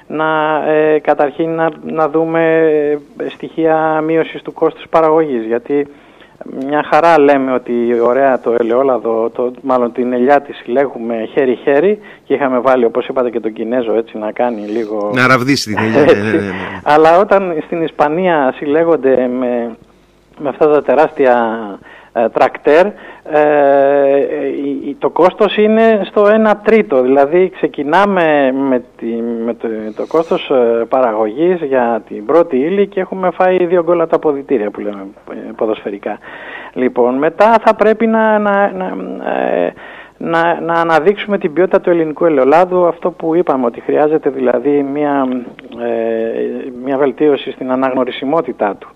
να 0.07 0.27
ε, 0.69 0.99
καταρχήν 0.99 1.51
να, 1.51 1.71
να 1.83 2.09
δούμε 2.09 2.71
ε, 3.17 3.29
στοιχεία 3.29 4.01
μείωσης 4.01 4.43
του 4.43 4.53
κόστους 4.53 4.85
παραγωγής 4.91 5.45
γιατί 5.45 5.87
μια 6.67 6.83
χαρά 6.91 7.21
λέμε 7.21 7.53
ότι 7.53 8.01
ωραία 8.01 8.41
το 8.41 8.55
ελαιόλαδο, 8.59 9.31
το, 9.31 9.53
μάλλον 9.63 9.93
την 9.93 10.13
ελιά 10.13 10.41
της 10.41 10.57
συλλέγουμε 10.57 11.29
χέρι-χέρι 11.33 11.99
και 12.25 12.35
είχαμε 12.35 12.59
βάλει 12.59 12.85
όπως 12.85 13.07
είπατε 13.07 13.31
και 13.31 13.41
τον 13.41 13.53
Κινέζο 13.53 13.95
έτσι 13.95 14.19
να 14.19 14.33
κάνει 14.33 14.61
λίγο... 14.61 15.11
Να 15.15 15.27
ραβδίσει 15.27 15.75
την 15.75 15.85
ελιά. 15.95 16.15
Ναι, 16.15 16.31
ναι, 16.31 16.31
ναι, 16.31 16.53
Αλλά 16.83 17.19
όταν 17.19 17.63
στην 17.65 17.83
Ισπανία 17.83 18.55
συλλέγονται 18.57 19.29
με, 19.39 19.77
με 20.39 20.49
αυτά 20.49 20.71
τα 20.71 20.83
τεράστια 20.83 21.59
τρακτέρ 22.13 22.87
το 24.99 25.11
κόστος 25.11 25.57
είναι 25.57 26.01
στο 26.05 26.25
1 26.25 26.53
τρίτο. 26.65 27.03
Δηλαδή 27.03 27.51
ξεκινάμε 27.51 28.53
με, 28.53 28.83
τη, 28.97 29.07
με 29.45 29.55
το, 29.55 29.69
το 29.97 30.07
κόστος 30.07 30.53
παραγωγής 30.89 31.63
για 31.63 32.03
την 32.09 32.27
πρώτη 32.27 32.57
ύλη 32.57 32.87
και 32.87 33.01
έχουμε 33.01 33.31
φάει 33.31 33.67
δύο 33.67 33.83
γκολ 33.83 33.99
τα 33.99 34.17
αποδητήρια 34.17 34.71
που 34.71 34.81
λέμε 34.81 35.07
ποδοσφαιρικά. 35.57 36.19
Λοιπόν 36.73 37.15
μετά 37.15 37.59
θα 37.65 37.75
πρέπει 37.75 38.07
να, 38.07 38.39
να, 38.39 38.73
να 38.73 38.97
να, 40.19 40.61
να 40.61 40.73
αναδείξουμε 40.73 41.39
την 41.39 41.53
ποιότητα 41.53 41.81
του 41.81 41.91
ελληνικού 41.91 42.25
ελαιολάδου, 42.25 42.87
αυτό 42.87 43.11
που 43.11 43.35
είπαμε 43.35 43.67
ότι 43.67 43.81
χρειάζεται 43.81 44.31
δηλαδή 44.31 44.83
μια, 44.83 45.29
ε, 45.81 46.71
μια 46.85 46.97
βελτίωση 46.97 47.51
στην 47.51 47.71
αναγνωρισιμότητά 47.71 48.77
του. 48.77 48.89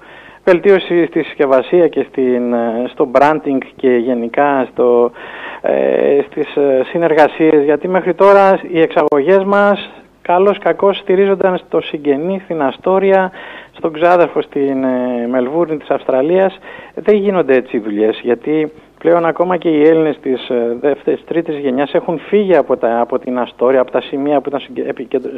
Βελτίωση 0.44 1.06
στη 1.06 1.22
συσκευασία 1.22 1.88
και 1.88 2.06
στην, 2.08 2.52
ε, 2.52 2.84
στο 2.92 3.11
branding 3.12 3.58
και 3.76 3.88
γενικά 3.88 4.68
στο, 4.72 5.12
ε, 5.61 6.20
στις 6.30 6.56
ε, 6.56 6.82
συνεργασίες, 6.84 7.64
γιατί 7.64 7.88
μέχρι 7.88 8.14
τώρα 8.14 8.61
οι 8.70 8.80
εξαγωγές 8.80 9.44
μας 9.44 9.90
καλώς 10.22 10.58
κακώς 10.58 10.96
στηρίζονταν 10.96 11.58
στο 11.58 11.80
συγγενή, 11.80 12.40
στην 12.44 12.62
Αστόρια, 12.62 13.30
στον 13.76 13.92
ξάδερφο 13.92 14.42
στην 14.42 14.84
ε, 14.84 15.26
Μελβούρνη 15.30 15.76
της 15.76 15.90
Αυστραλίας. 15.90 16.58
Δεν 16.94 17.16
γίνονται 17.16 17.54
έτσι 17.54 17.78
δουλειές, 17.78 18.20
γιατί 18.22 18.72
Πλέον 19.02 19.26
ακόμα 19.26 19.56
και 19.56 19.68
οι 19.68 19.87
Έλληνες 19.87 20.18
της 20.22 20.49
ε, 20.49 20.76
δεύτερης, 20.80 21.25
τρίτης 21.25 21.58
γενιάς 21.58 21.94
έχουν 21.94 22.18
φύγει 22.18 22.56
από, 22.56 22.76
τα, 22.76 23.00
από 23.00 23.18
την 23.18 23.38
Αστόρια, 23.38 23.80
από 23.80 23.90
τα 23.90 24.00
σημεία 24.00 24.40
που 24.40 24.49
ήταν 24.49 24.61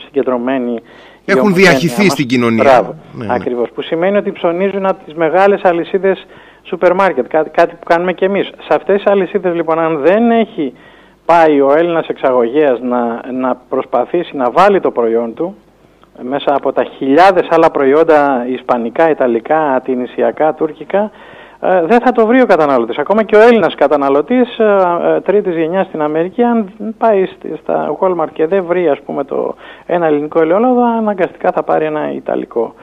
συγκεντρωμένοι. 0.05 0.81
Έχουν 1.25 1.55
διαχυθεί 1.55 2.09
στην 2.09 2.27
κοινωνία. 2.27 2.63
Μπράβο, 2.63 2.95
ναι, 3.13 3.27
ναι. 3.27 3.35
ακριβώς. 3.35 3.71
Που 3.75 3.83
σημαίνει 3.83 4.17
ότι 4.17 4.33
ψωνίζουν 4.33 4.87
από 4.87 5.05
τις 5.05 5.15
μεγάλες 5.15 5.61
αλυσίδες 5.63 6.27
σούπερ 6.63 6.95
μάρκετ, 6.95 7.27
κάτι, 7.27 7.51
κάτι 7.51 7.75
που 7.75 7.85
κάνουμε 7.85 8.13
και 8.13 8.25
εμείς. 8.25 8.47
Σε 8.47 8.75
αυτές 8.75 8.97
τις 8.97 9.07
αλυσίδες 9.07 9.55
λοιπόν 9.55 9.79
αν 9.79 10.01
δεν 10.05 10.31
έχει 10.31 10.73
πάει 11.25 11.61
ο 11.61 11.73
Έλληνας 11.77 12.07
εξαγωγέας 12.07 12.81
να, 12.81 13.33
να 13.33 13.55
προσπαθήσει 13.69 14.37
να 14.37 14.51
βάλει 14.51 14.81
το 14.81 14.91
προϊόν 14.91 15.35
του, 15.35 15.57
μέσα 16.23 16.55
από 16.55 16.73
τα 16.73 16.85
χιλιάδες 16.85 17.47
άλλα 17.51 17.71
προϊόντα 17.71 18.47
ισπανικά, 18.49 19.11
ιταλικά, 19.11 19.81
τινησιακά, 19.85 20.55
τουρκικά, 20.55 20.99
ε, 20.99 21.11
δεν 21.65 22.01
θα 22.01 22.13
το 22.13 22.27
βρει 22.27 22.41
ο 22.41 22.47
καταναλωτής. 22.47 22.99
Ακόμα 22.99 23.23
και 23.23 23.37
ο 23.37 23.41
Έλληνας 23.41 23.75
καταναλωτής 23.75 24.59
ε, 24.59 24.65
ε, 25.15 25.21
τρίτης 25.21 25.57
γενιάς 25.57 25.87
στην 25.87 26.03
Αμερική, 26.03 26.43
αν 26.43 26.73
πάει 26.99 27.29
στα 27.63 27.97
Walmart 28.01 28.31
και 28.33 28.47
δεν 28.47 28.65
βρει 28.65 28.89
ας 28.89 29.01
πούμε 29.01 29.25
το 29.25 29.55
ένα 29.87 30.07
ελληνικό 30.07 30.41
ελαιόλαδο, 30.41 30.83
αναγκαστικά 30.99 31.51
θα 31.53 31.63
πάρει 31.63 31.85
ένα 31.85 32.13
ιταλικό. 32.13 32.75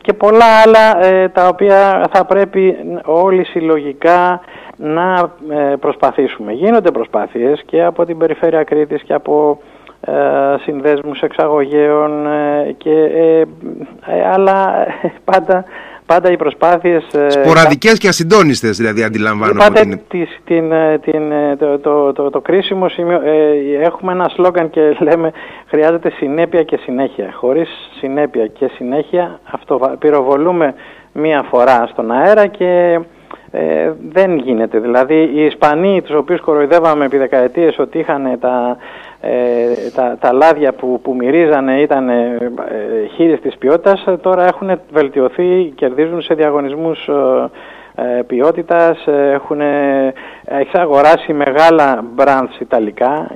Και 0.00 0.12
πολλά 0.12 0.44
άλλα 0.64 0.96
τα 1.32 1.48
οποία 1.48 2.08
θα 2.12 2.24
πρέπει 2.24 2.76
όλοι 3.04 3.44
συλλογικά 3.44 4.40
να 4.76 5.30
προσπαθήσουμε. 5.80 6.52
Γίνονται 6.52 6.90
προσπάθειες 6.90 7.62
και 7.66 7.84
από 7.84 8.04
την 8.04 8.18
Περιφέρεια 8.18 8.64
Κρήτης 8.64 9.02
και 9.02 9.14
από 9.14 9.60
συνδέσμους 10.62 11.20
εξαγωγέων 11.20 12.26
και, 12.76 12.94
αλλά 14.32 14.86
πάντα 15.24 15.64
πάντα 16.12 16.30
οι 16.30 16.36
προσπάθειες... 16.36 17.04
Ε, 17.12 17.30
Σποραδικές 17.30 17.98
και 17.98 18.08
ασυντόνιστες 18.08 18.76
δηλαδή 18.76 19.02
αντιλαμβάνομαι. 19.02 19.64
Είπατε 19.64 19.80
την... 20.08 20.26
την, 20.44 20.72
ε, 20.72 20.98
την, 20.98 21.32
ε, 21.32 21.56
το, 21.56 21.78
το, 21.78 22.12
το, 22.12 22.30
το, 22.30 22.40
κρίσιμο 22.40 22.88
σημείο, 22.88 23.20
έχουμε 23.80 24.12
ένα 24.12 24.28
σλόγκαν 24.34 24.70
και 24.70 24.80
λέμε 25.06 25.32
χρειάζεται 25.66 26.10
συνέπεια 26.10 26.62
και 26.62 26.76
συνέχεια. 26.76 27.30
Χωρίς 27.32 27.68
συνέπεια 27.98 28.46
και 28.46 28.70
συνέχεια 28.74 29.40
αυτό 29.50 29.96
πυροβολούμε 29.98 30.74
μία 31.12 31.42
φορά 31.50 31.88
στον 31.92 32.10
αέρα 32.10 32.46
και 32.46 33.00
δεν 34.12 34.38
γίνεται. 34.38 34.78
Δηλαδή 34.78 35.30
οι 35.34 35.44
Ισπανοί 35.44 36.02
τους 36.02 36.16
οποίους 36.16 36.40
κοροϊδεύαμε 36.40 37.04
επί 37.04 37.16
δεκαετίες 37.16 37.78
ότι 37.78 37.98
είχαν 37.98 38.38
τα 38.40 38.76
ε, 39.22 39.90
τα, 39.94 40.16
τα 40.20 40.32
λάδια 40.32 40.72
που, 40.72 41.00
που 41.02 41.14
μυρίζανε 41.14 41.80
ήταν 41.80 42.08
ε, 42.08 42.38
χείρις 43.14 43.40
της 43.40 43.56
ποιότητας, 43.56 44.04
τώρα 44.20 44.46
έχουν 44.46 44.80
βελτιωθεί, 44.92 45.72
κερδίζουν 45.74 46.22
σε 46.22 46.34
διαγωνισμούς 46.34 47.08
ε, 47.08 47.50
ε 47.94 48.22
ποιότητας, 48.22 49.06
έχουν 49.06 49.60
εξαγοράσει 50.44 51.32
μεγάλα 51.32 52.04
brands 52.16 52.60
ιταλικά. 52.60 53.30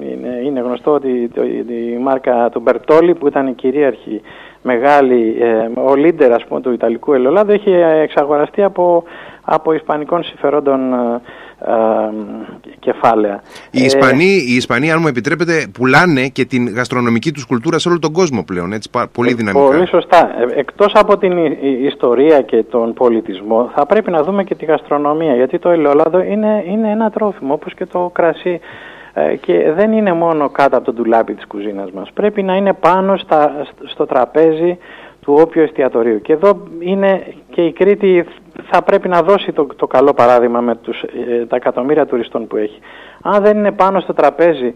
Είναι, 0.00 0.40
είναι 0.44 0.60
γνωστό 0.60 0.92
ότι 0.92 1.30
το, 1.34 1.42
η 1.68 1.98
μάρκα 2.00 2.48
του 2.52 2.60
Μπερτόλι 2.60 3.14
που 3.14 3.26
ήταν 3.26 3.46
η 3.46 3.52
κυρίαρχη 3.52 4.20
μεγάλη, 4.62 5.36
ο 5.74 5.94
λίντερ 5.94 6.32
ας 6.32 6.44
πούμε 6.44 6.60
του 6.60 6.72
Ιταλικού 6.72 7.12
ελαιολάδου 7.12 7.52
έχει 7.52 7.70
εξαγοραστεί 8.02 8.62
από, 8.62 9.04
από 9.44 9.72
ισπανικών 9.72 10.22
συμφερόντων 10.22 10.80
κεφάλαια. 12.78 13.42
Οι 13.70 13.84
Ισπανοί, 13.84 14.44
οι 14.48 14.54
Ισπανοί, 14.54 14.92
αν 14.92 14.98
μου 15.00 15.06
επιτρέπετε, 15.06 15.66
πουλάνε 15.72 16.28
και 16.28 16.44
την 16.44 16.68
γαστρονομική 16.68 17.32
τους 17.32 17.44
κουλτούρα 17.44 17.78
σε 17.78 17.88
όλο 17.88 17.98
τον 17.98 18.12
κόσμο 18.12 18.42
πλέον, 18.44 18.72
έτσι, 18.72 18.90
πολύ 19.12 19.30
ε, 19.30 19.34
δυναμικά. 19.34 19.64
Πολύ 19.64 19.88
σωστά. 19.88 20.30
Ε, 20.40 20.58
εκτός 20.58 20.92
από 20.94 21.18
την 21.18 21.32
ιστορία 21.84 22.42
και 22.42 22.62
τον 22.62 22.94
πολιτισμό, 22.94 23.70
θα 23.74 23.86
πρέπει 23.86 24.10
να 24.10 24.22
δούμε 24.22 24.44
και 24.44 24.54
τη 24.54 24.64
γαστρονομία, 24.64 25.34
γιατί 25.34 25.58
το 25.58 25.68
ελαιόλαδο 25.68 26.22
είναι, 26.22 26.64
είναι 26.66 26.90
ένα 26.90 27.10
τρόφιμο, 27.10 27.52
όπως 27.52 27.74
και 27.74 27.86
το 27.86 28.10
κρασί 28.14 28.60
ε, 29.12 29.36
και 29.36 29.72
δεν 29.76 29.92
είναι 29.92 30.12
μόνο 30.12 30.48
κάτω 30.50 30.76
από 30.76 30.84
το 30.84 30.92
ντουλάπι 30.92 31.34
της 31.34 31.46
κουζίνας 31.46 31.90
μας. 31.90 32.10
Πρέπει 32.14 32.42
να 32.42 32.56
είναι 32.56 32.72
πάνω 32.72 33.16
στα, 33.16 33.66
στο 33.84 34.06
τραπέζι 34.06 34.78
του 35.28 35.36
όποιου 35.40 35.62
εστιατορίου. 35.62 36.20
Και 36.20 36.32
εδώ 36.32 36.62
είναι 36.78 37.34
και 37.50 37.64
η 37.64 37.72
Κρήτη 37.72 38.24
θα 38.70 38.82
πρέπει 38.82 39.08
να 39.08 39.22
δώσει 39.22 39.52
το, 39.52 39.66
το 39.76 39.86
καλό 39.86 40.12
παράδειγμα 40.12 40.60
με 40.60 40.76
τους, 40.76 41.02
ε, 41.02 41.46
τα 41.46 41.56
εκατομμύρια 41.56 42.06
τουριστών 42.06 42.46
που 42.46 42.56
έχει. 42.56 42.78
Αν 43.22 43.42
δεν 43.42 43.56
είναι 43.56 43.72
πάνω 43.72 44.00
στο 44.00 44.12
τραπέζι 44.14 44.74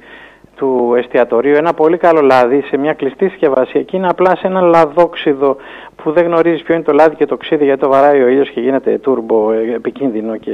του 0.57 0.95
εστιατορίου 0.99 1.55
ένα 1.55 1.73
πολύ 1.73 1.97
καλό 1.97 2.21
λάδι 2.21 2.63
σε 2.63 2.77
μια 2.77 2.93
κλειστή 2.93 3.29
συσκευασία 3.29 3.83
και 3.83 3.97
είναι 3.97 4.09
απλά 4.09 4.37
σε 4.37 4.47
ένα 4.47 4.61
λαδόξιδο 4.61 5.57
που 5.97 6.13
δεν 6.13 6.25
γνωρίζεις 6.25 6.63
ποιο 6.63 6.75
είναι 6.75 6.83
το 6.83 6.93
λάδι 6.93 7.15
και 7.15 7.27
το 7.27 7.37
ξύδι 7.37 7.65
γιατί 7.65 7.81
το 7.81 7.89
βαράει 7.89 8.23
ο 8.23 8.29
ήλιος 8.29 8.51
και 8.51 8.61
γίνεται 8.61 8.99
τούρμπο 8.99 9.53
ε, 9.53 9.75
επικίνδυνο 9.75 10.37
και 10.37 10.51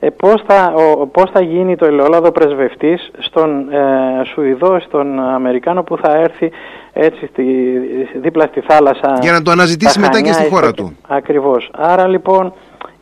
ε, 0.00 0.10
πώς, 0.10 0.42
θα, 0.46 0.74
ο, 0.76 1.06
πώς 1.06 1.30
θα 1.30 1.42
γίνει 1.42 1.76
το 1.76 1.84
ελαιόλαδο 1.84 2.32
πρεσβευτής 2.32 3.10
στον 3.18 3.72
ε, 3.72 4.24
Σουηδό, 4.24 4.80
στον 4.80 5.20
Αμερικάνο 5.20 5.82
που 5.82 5.96
θα 5.96 6.14
έρθει 6.14 6.50
έτσι 6.92 7.26
στη, 7.26 7.44
δίπλα 8.14 8.46
στη 8.46 8.60
θάλασσα 8.60 9.18
για 9.20 9.32
να 9.32 9.42
το 9.42 9.50
αναζητήσει 9.50 10.00
μετά 10.00 10.20
και 10.20 10.32
στη 10.32 10.48
χώρα 10.48 10.72
του. 10.72 10.96
Ακριβώς. 11.08 11.70
Άρα 11.72 12.08
λοιπόν 12.08 12.52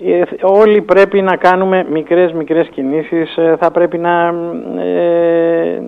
ε, 0.05 0.23
όλοι 0.43 0.83
πρέπει 0.83 1.23
να 1.23 1.37
κάνουμε 1.37 1.87
μικρές 1.91 2.33
μικρές 2.33 2.69
κινήσεις, 2.69 3.37
ε, 3.37 3.57
θα 3.59 3.71
πρέπει 3.71 3.99
να 3.99 4.35
ε, 4.83 5.83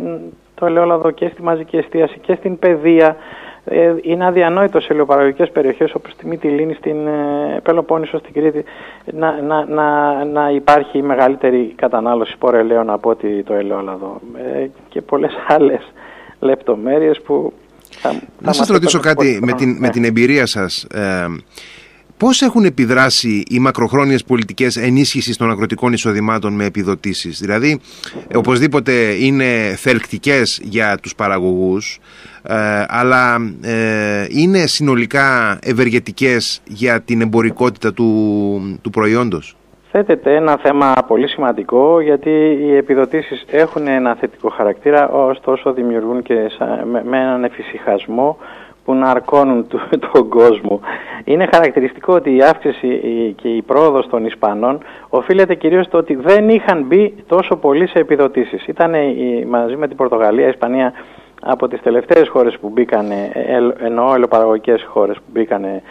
το 0.58 0.66
ελαιόλαδο 0.66 1.10
και 1.10 1.28
στη 1.32 1.42
μαζική 1.42 1.76
εστίαση 1.76 2.18
και 2.18 2.34
στην 2.34 2.58
παιδεία 2.58 3.16
είναι 4.02 4.26
αδιανόητο 4.26 4.80
σε 4.80 4.86
ελαιοπαραγωγικές 4.90 5.50
περιοχές 5.50 5.94
όπως 5.94 6.14
τη 6.16 6.26
Μυτιλίνη, 6.26 6.74
στην 6.74 6.96
Πελοπόννησο, 7.62 8.18
στην 8.18 8.32
Κρήτη 8.32 8.64
να, 9.12 9.42
να, 9.42 9.64
να, 9.64 10.24
να 10.24 10.50
υπάρχει 10.50 11.02
μεγαλύτερη 11.02 11.72
κατανάλωση 11.76 12.36
ελαιών 12.52 12.90
από 12.90 13.10
ότι 13.10 13.42
το 13.42 13.54
ελαιόλαδο 13.54 14.20
και 14.88 15.00
πολλές 15.00 15.32
άλλες 15.48 15.92
λεπτομέρειες 16.38 17.20
που 17.20 17.52
θα, 17.90 18.14
να 18.38 18.52
σας 18.52 18.68
ρωτήσω 18.68 19.00
κάτι 19.00 19.38
με 19.42 19.52
την, 19.52 19.70
με 19.70 19.78
ναι. 19.78 19.88
την 19.88 20.04
εμπειρία 20.04 20.46
σας 20.46 20.86
Πώς 22.18 22.42
έχουν 22.42 22.64
επιδράσει 22.64 23.42
οι 23.50 23.58
μακροχρόνιες 23.58 24.24
πολιτικές 24.24 24.76
ενίσχυσης 24.76 25.36
των 25.36 25.50
αγροτικών 25.50 25.92
εισοδημάτων 25.92 26.52
με 26.52 26.64
επιδοτήσεις; 26.64 27.38
Δηλαδή, 27.38 27.80
οπωσδήποτε 28.34 28.92
είναι 29.20 29.44
θελκτικές 29.76 30.60
για 30.62 30.98
τους 31.02 31.14
παραγωγούς, 31.14 32.00
ε, 32.42 32.84
αλλά 32.88 33.36
ε, 33.62 34.26
είναι 34.28 34.66
συνολικά 34.66 35.58
ευεργετικές 35.62 36.62
για 36.64 37.00
την 37.00 37.20
εμπορικότητα 37.20 37.92
του, 37.92 38.78
του 38.82 38.90
προϊόντος; 38.90 39.56
Θέτεται 39.90 40.34
ένα 40.34 40.58
θέμα 40.62 40.94
πολύ 41.06 41.28
σημαντικό 41.28 42.00
γιατί 42.00 42.30
οι 42.60 42.76
επιδοτήσεις 42.76 43.44
έχουν 43.50 43.86
ένα 43.86 44.14
θετικό 44.14 44.48
χαρακτήρα 44.48 45.08
ωστόσο 45.08 45.72
δημιουργούν 45.72 46.22
και 46.22 46.34
με, 46.84 47.02
με 47.04 47.18
έναν 47.18 47.44
εφησυχασμό 47.44 48.38
που 48.88 48.94
να 48.94 49.10
αρκώνουν 49.10 49.66
τον 50.12 50.28
κόσμο. 50.28 50.80
Είναι 51.24 51.48
χαρακτηριστικό 51.52 52.14
ότι 52.14 52.36
η 52.36 52.42
αύξηση 52.42 52.88
και 53.36 53.48
η 53.48 53.62
πρόοδος 53.62 54.06
των 54.06 54.24
Ισπανών 54.24 54.78
οφείλεται 55.08 55.54
κυρίως 55.54 55.86
στο 55.86 55.98
ότι 55.98 56.14
δεν 56.14 56.48
είχαν 56.48 56.82
μπει 56.82 57.14
τόσο 57.26 57.56
πολύ 57.56 57.88
σε 57.88 57.98
επιδοτήσεις. 57.98 58.66
Ήταν 58.66 58.94
μαζί 59.48 59.76
με 59.76 59.88
την 59.88 59.96
Πορτογαλία, 59.96 60.46
η 60.46 60.48
Ισπανία 60.48 60.92
από 61.42 61.68
τις 61.68 61.80
τελευταίες 61.80 62.28
χώρες 62.28 62.58
που 62.58 62.68
μπήκαν, 62.68 63.06
εννοώ 63.78 64.14
ελαιοπαραγωγικές 64.14 64.86
χώρες 64.88 65.16
που 65.16 65.30
μπήκαν 65.32 65.64
ε, 65.64 65.82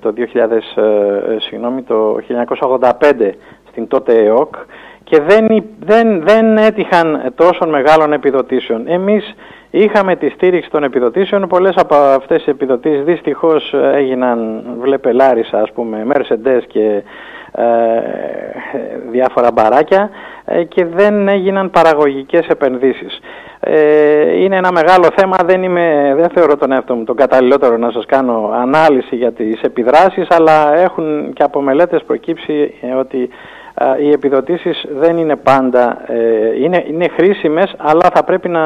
το, 0.00 0.12
2000, 0.16 0.82
ε, 0.82 1.38
συγγνώμη, 1.38 1.82
το 1.82 2.18
1985 2.80 3.30
στην 3.70 3.88
τότε 3.88 4.12
ΕΟΚ 4.24 4.54
και 5.04 5.20
δεν, 5.20 5.64
δεν, 5.80 6.22
δεν 6.22 6.56
έτυχαν 6.56 7.32
τόσο 7.34 7.66
μεγάλων 7.66 8.12
επιδοτήσεων. 8.12 8.82
Εμείς 8.86 9.34
είχαμε 9.76 10.16
τη 10.16 10.28
στήριξη 10.28 10.70
των 10.70 10.84
επιδοτήσεων, 10.84 11.48
πολλές 11.48 11.74
από 11.76 11.94
αυτές 11.94 12.46
οι 12.46 12.50
επιδοτήσεις 12.50 13.04
δυστυχώς 13.04 13.74
έγιναν, 13.94 14.64
βλέπε 14.80 15.12
Λάρισα 15.12 15.60
ας 15.60 15.72
πούμε, 15.72 16.06
Mercedes 16.12 16.62
και 16.66 17.02
διάφορα 19.10 19.52
μπαράκια 19.52 20.10
και 20.68 20.84
δεν 20.84 21.28
έγιναν 21.28 21.70
παραγωγικές 21.70 22.46
επενδύσεις. 22.46 23.20
Είναι 24.38 24.56
ένα 24.56 24.72
μεγάλο 24.72 25.08
θέμα, 25.16 25.36
δεν, 25.44 25.62
είμαι, 25.62 26.14
δεν 26.16 26.28
θεωρώ 26.28 26.56
τον 26.56 26.72
εαυτό 26.72 26.94
μου 26.94 27.04
τον 27.04 27.16
καταλληλότερο 27.16 27.76
να 27.76 27.90
σας 27.90 28.06
κάνω 28.06 28.50
ανάλυση 28.54 29.16
για 29.16 29.32
τις 29.32 29.60
επιδράσεις, 29.62 30.26
αλλά 30.30 30.76
έχουν 30.76 31.32
και 31.32 31.42
από 31.42 31.60
μελέτες 31.60 32.02
προκύψει 32.06 32.74
ότι 32.98 33.28
οι 34.02 34.10
επιδοτήσεις 34.10 34.84
δεν 34.98 35.16
είναι 35.16 35.36
πάντα, 35.36 35.98
είναι, 36.60 36.84
είναι 36.88 37.08
χρήσιμες, 37.08 37.74
αλλά 37.78 38.10
θα 38.14 38.24
πρέπει 38.24 38.48
να 38.48 38.62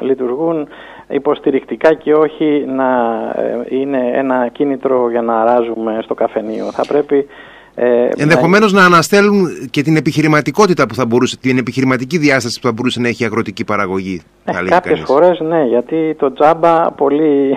λειτουργούν 0.00 0.68
υποστηρικτικά 1.10 1.94
και 1.94 2.14
όχι 2.14 2.64
να 2.66 2.88
ε, 3.36 3.76
είναι 3.76 4.10
ένα 4.14 4.48
κίνητρο 4.52 5.10
για 5.10 5.22
να 5.22 5.40
αράζουμε 5.40 5.98
στο 6.02 6.14
καφενείο. 6.14 6.64
Θα 6.64 6.86
πρέπει 6.88 7.26
ε, 7.74 8.08
Ενδεχομένως 8.16 8.72
να... 8.72 8.80
να 8.80 8.86
αναστέλουν 8.86 9.48
και 9.70 9.82
την 9.82 9.96
επιχειρηματικότητα 9.96 10.86
που 10.86 10.94
θα 10.94 11.06
μπορούσε, 11.06 11.36
την 11.36 11.58
επιχειρηματική 11.58 12.18
διάσταση 12.18 12.60
που 12.60 12.66
θα 12.66 12.72
μπορούσε 12.72 13.00
να 13.00 13.08
έχει 13.08 13.22
η 13.22 13.26
αγροτική 13.26 13.64
παραγωγή. 13.64 14.22
Ε, 14.44 14.68
Κάποιες 14.68 15.02
φορές 15.04 15.40
ναι, 15.40 15.64
γιατί 15.64 16.14
το 16.18 16.32
τζάμπα 16.32 16.90
πολλοί 16.90 17.56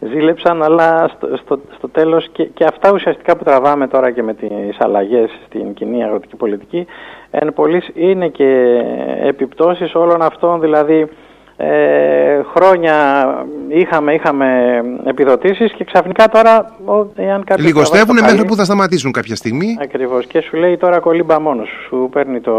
ζήλεψαν, 0.00 0.62
αλλά 0.62 1.10
στο, 1.16 1.36
στο, 1.36 1.60
στο 1.76 1.88
τέλος 1.88 2.28
και, 2.32 2.44
και 2.44 2.64
αυτά 2.64 2.92
ουσιαστικά 2.92 3.36
που 3.36 3.44
τραβάμε 3.44 3.88
τώρα 3.88 4.10
και 4.10 4.22
με 4.22 4.34
τις 4.34 4.76
αλλαγές 4.78 5.30
στην 5.46 5.74
κοινή 5.74 6.04
αγροτική 6.04 6.36
πολιτική, 6.36 6.86
εν 7.30 7.54
είναι 7.94 8.28
και 8.28 8.82
επιπτώσεις 9.22 9.94
όλων 9.94 10.22
αυτών, 10.22 10.60
δηλαδή 10.60 11.08
ε, 11.56 12.42
χρόνια 12.54 13.26
είχαμε, 13.68 14.14
είχαμε 14.14 14.80
επιδοτήσεις 15.04 15.72
και 15.72 15.84
ξαφνικά 15.84 16.28
τώρα 16.28 16.76
εάν 17.14 17.44
Λιγοστεύουν 17.58 18.18
μέχρι 18.20 18.44
που 18.44 18.54
θα 18.54 18.64
σταματήσουν 18.64 19.12
κάποια 19.12 19.36
στιγμή. 19.36 19.76
Ακριβώς. 19.80 20.26
Και 20.26 20.40
σου 20.40 20.56
λέει 20.56 20.76
τώρα 20.76 20.98
κολύμπα 20.98 21.40
μόνος 21.40 21.68
σου 21.88 22.08
παίρνει 22.12 22.40
το, 22.40 22.54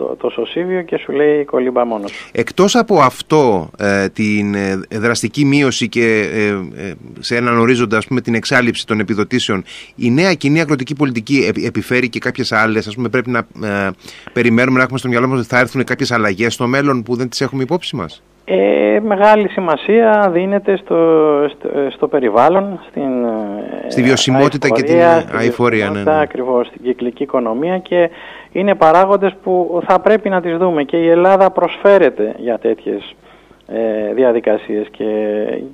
το, 0.00 0.16
το 0.18 0.30
σωσίβιο 0.30 0.82
και 0.82 0.96
σου 0.96 1.12
λέει 1.12 1.44
κολύμπα 1.44 1.84
μόνος 1.84 2.12
Εκτός 2.32 2.76
από 2.76 3.00
αυτό 3.00 3.70
ε, 3.78 4.08
την 4.08 4.54
ε, 4.54 4.80
δραστική 4.90 5.44
μείωση 5.44 5.88
και 5.88 6.30
ε, 6.74 6.92
σε 7.18 7.36
έναν 7.36 7.58
ορίζοντα 7.58 7.96
ας 7.96 8.06
πούμε 8.06 8.20
την 8.20 8.34
εξάλληψη 8.34 8.86
των 8.86 9.00
επιδοτήσεων 9.00 9.64
η 9.96 10.10
νέα 10.10 10.34
κοινή 10.34 10.60
αγροτική 10.60 10.94
πολιτική 10.94 11.52
επιφέρει 11.64 12.08
και 12.08 12.18
κάποιες 12.18 12.52
άλλες 12.52 12.86
ας 12.86 12.94
πούμε 12.94 13.08
πρέπει 13.08 13.30
να 13.30 13.46
περιμένουμε 14.32 14.76
να 14.76 14.82
έχουμε 14.82 14.98
στο 14.98 15.08
μυαλό 15.08 15.28
μας 15.28 15.38
ότι 15.38 15.48
θα 15.48 15.58
έρθουν 15.58 15.84
κάποιες 15.84 16.10
αλλαγές 16.10 16.54
στο 16.54 16.66
μέλλον 16.66 17.02
που 17.02 17.16
δεν 17.16 17.28
τις 17.28 17.40
έχουμε 17.40 17.62
υπόψη 17.62 17.96
μας; 17.96 18.22
Ε, 18.52 19.00
μεγάλη 19.00 19.48
σημασία 19.48 20.30
δίνεται 20.32 20.76
στο, 20.76 20.98
στο, 21.90 22.08
περιβάλλον, 22.08 22.80
στην 22.88 23.26
Στη 23.88 24.02
βιωσιμότητα 24.02 24.68
και 24.68 24.82
την 24.82 25.00
αηφορία. 25.32 25.90
Ναι, 25.90 26.02
ναι. 26.02 26.20
Ακριβώς, 26.20 26.66
στην 26.66 26.82
κυκλική 26.82 27.22
οικονομία 27.22 27.78
και 27.78 28.10
είναι 28.52 28.74
παράγοντες 28.74 29.34
που 29.42 29.82
θα 29.86 30.00
πρέπει 30.00 30.28
να 30.28 30.40
τις 30.40 30.56
δούμε 30.56 30.82
και 30.82 30.96
η 30.96 31.08
Ελλάδα 31.08 31.50
προσφέρεται 31.50 32.34
για 32.38 32.58
τέτοιες 32.58 33.14
ε, 33.66 34.14
διαδικασίες 34.14 34.86
και, 34.90 35.04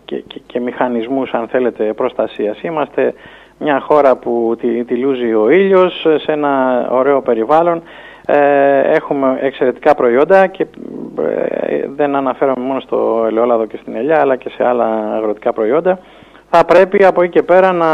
και, 0.05 0.17
και, 0.17 0.41
και, 0.47 0.61
μηχανισμούς 0.61 1.31
αν 1.35 1.49
θέλετε 1.49 1.93
προστασίας. 1.93 2.63
Είμαστε 2.63 3.15
μια 3.59 3.81
χώρα 3.81 4.17
που 4.17 4.57
τη, 4.61 4.85
τη 4.85 4.97
λούζει 4.97 5.35
ο 5.35 5.51
ήλιος 5.51 6.07
σε 6.17 6.33
ένα 6.33 6.87
ωραίο 6.91 7.23
περιβάλλον 7.23 7.77
ε, 7.77 7.83
έχουμε 8.27 9.39
εξαιρετικά 9.41 9.95
προϊόντα 9.95 10.47
και 10.47 10.67
ε, 11.69 11.89
δεν 11.97 12.17
αναφέρομαι 12.17 12.67
μόνο 12.67 12.81
στο 12.81 13.25
ελαιόλαδο 13.27 13.67
και 13.67 13.77
στην 13.77 13.97
ελιά 13.97 14.21
αλλά 14.21 14.37
και 14.37 14.49
σε 14.49 14.65
άλλα 14.65 15.15
αγροτικά 15.17 15.53
προϊόντα. 15.53 15.99
Θα 16.51 16.65
πρέπει 16.65 17.05
από 17.05 17.23
εκεί 17.23 17.33
και 17.33 17.43
πέρα 17.43 17.73
να, 17.73 17.91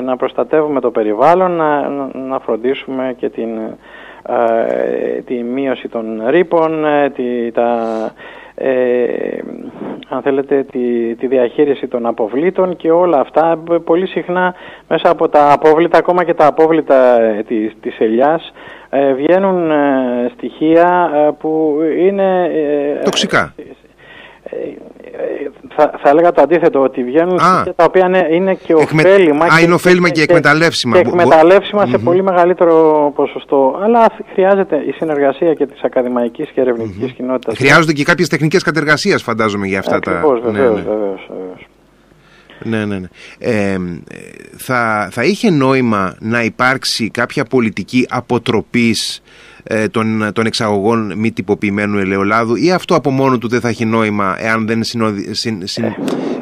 να 0.00 0.16
προστατεύουμε 0.16 0.80
το 0.80 0.90
περιβάλλον, 0.90 1.50
να, 1.50 1.88
να 2.12 2.38
φροντίσουμε 2.38 3.14
και 3.18 3.28
την, 3.28 3.58
ε, 4.22 5.20
τη 5.20 5.34
μείωση 5.34 5.88
των 5.88 6.22
ρήπων, 6.28 6.84
τη, 7.14 7.52
τα, 7.52 7.78
αν 10.08 10.22
θέλετε 10.22 10.62
τη, 10.62 11.14
τη 11.14 11.26
διαχείριση 11.26 11.86
των 11.86 12.06
αποβλήτων 12.06 12.76
και 12.76 12.90
όλα 12.90 13.20
αυτά 13.20 13.58
πολύ 13.84 14.06
συχνά 14.06 14.54
μέσα 14.88 15.10
από 15.10 15.28
τα 15.28 15.52
απόβλητα, 15.52 15.98
ακόμα 15.98 16.24
και 16.24 16.34
τα 16.34 16.46
απόβλητα 16.46 17.18
της, 17.46 17.72
της 17.80 17.98
ελιάς 17.98 18.52
ε, 18.90 19.12
βγαίνουν 19.12 19.70
ε, 19.70 20.30
στοιχεία 20.34 21.10
ε, 21.14 21.30
που 21.38 21.78
είναι... 21.98 22.50
Τοξικά. 23.04 23.54
Θα, 25.78 25.90
θα 26.02 26.08
έλεγα 26.08 26.32
το 26.32 26.42
αντίθετο, 26.42 26.82
ότι 26.82 27.04
βγαίνουν 27.04 27.38
στοιχεία 27.38 27.74
τα 27.74 27.84
οποία 27.84 28.06
είναι, 28.06 28.28
είναι 28.30 28.54
και 28.54 28.74
ωφέλιμα. 28.74 29.44
Α, 29.44 29.60
είναι 29.60 29.74
ωφέλιμα 29.74 30.08
και, 30.08 30.14
και, 30.14 30.22
εκμεταλλεύσιμα. 30.22 31.00
Και 31.00 31.08
εκμεταλλεύσιμα 31.08 31.86
σε 31.86 31.98
πολύ 31.98 32.22
μεγαλύτερο 32.22 33.12
ποσοστό. 33.14 33.80
Αλλά 33.82 34.06
χρειάζεται 34.32 34.76
η 34.76 34.92
συνεργασία 34.92 35.54
και 35.54 35.66
της 35.66 35.82
ακαδημαϊκής 35.82 36.50
και 36.50 36.60
ερευνητικής 36.60 37.10
mm-hmm. 37.10 37.16
κοινότητας. 37.16 37.56
Χρειάζονται 37.56 37.92
και 37.92 38.04
κάποιες 38.04 38.28
τεχνικές 38.28 38.62
κατεργασίες 38.62 39.22
φαντάζομαι 39.22 39.66
για 39.66 39.78
αυτά 39.78 39.96
Ακριβώς, 39.96 40.40
τα... 40.40 40.50
Βεβαίως, 40.50 40.74
ναι, 40.74 40.80
ναι. 40.80 40.96
βεβαίως, 40.96 41.28
βεβαίως. 41.28 41.68
Ναι, 42.62 42.84
ναι, 42.84 42.98
ναι. 42.98 43.08
Ε, 43.38 43.76
θα, 44.56 45.08
θα 45.12 45.24
είχε 45.24 45.50
νόημα 45.50 46.16
να 46.20 46.42
υπάρξει 46.42 47.10
κάποια 47.10 47.44
πολιτική 47.44 48.06
αποτροπής 48.10 49.16
ε, 49.16 49.20
των, 49.90 50.32
των 50.32 50.46
εξαγωγών 50.46 51.12
μη 51.16 51.32
τυποποιημένου 51.32 51.98
ελαιολάδου 51.98 52.54
ή 52.54 52.72
αυτό 52.72 52.94
από 52.94 53.10
μόνο 53.10 53.38
του 53.38 53.48
δεν 53.48 53.60
θα 53.60 53.68
έχει 53.68 53.84
νόημα 53.84 54.36
εάν 54.38 54.66
δεν 54.66 54.82
συνοδι, 54.82 55.34
συν, 55.34 55.66
συν, 55.66 55.94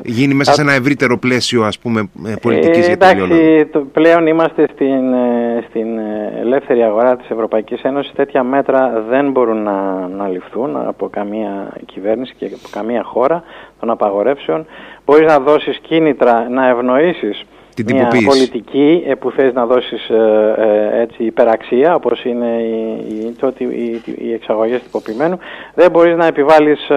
γίνει 0.05 0.35
μέσα 0.35 0.53
σε 0.53 0.61
ένα 0.61 0.73
ευρύτερο 0.73 1.19
πλαίσιο 1.19 1.63
ας 1.63 1.79
πούμε 1.79 2.11
ε, 2.27 2.35
πολιτικής 2.43 2.85
ε, 2.85 2.87
για 2.87 2.99
το 2.99 3.07
εντάξει, 3.07 3.67
το, 3.67 3.81
πλέον 3.93 4.27
είμαστε 4.27 4.67
στην, 4.73 5.13
ε, 5.13 5.65
στην 5.69 5.99
ελεύθερη 6.41 6.83
αγορά 6.83 7.17
της 7.17 7.31
Ευρωπαϊκής 7.31 7.83
Ένωσης. 7.83 8.13
Τέτοια 8.13 8.43
μέτρα 8.43 9.05
δεν 9.09 9.31
μπορούν 9.31 9.63
να, 9.63 10.09
να 10.09 10.29
ληφθούν 10.29 10.77
από 10.77 11.09
καμία 11.09 11.73
κυβέρνηση 11.87 12.35
και 12.39 12.45
από 12.45 12.69
καμία 12.71 13.03
χώρα 13.03 13.43
των 13.81 13.91
απαγορεύσεων. 13.91 14.67
Μπορείς 15.05 15.27
να 15.27 15.39
δώσεις 15.39 15.79
κίνητρα 15.79 16.49
να 16.51 16.69
ευνοήσεις 16.69 17.45
την 17.75 17.97
μια 17.97 18.09
πολιτική 18.27 19.05
ε, 19.07 19.15
που 19.15 19.31
θες 19.31 19.53
να 19.53 19.67
δώσεις 19.67 20.09
ε, 20.09 20.55
ε, 20.57 21.01
έτσι 21.01 21.25
υπεραξία 21.25 21.95
όπως 21.95 22.25
είναι 22.25 22.47
οι, 22.47 23.35
οι, 23.59 23.65
οι, 23.65 24.03
οι 24.19 24.33
εξαγωγές 24.33 24.83
τυποποιημένου 24.83 25.39
δεν 25.75 25.91
μπορείς 25.91 26.17
να 26.17 26.27
επιβάλλεις 26.27 26.91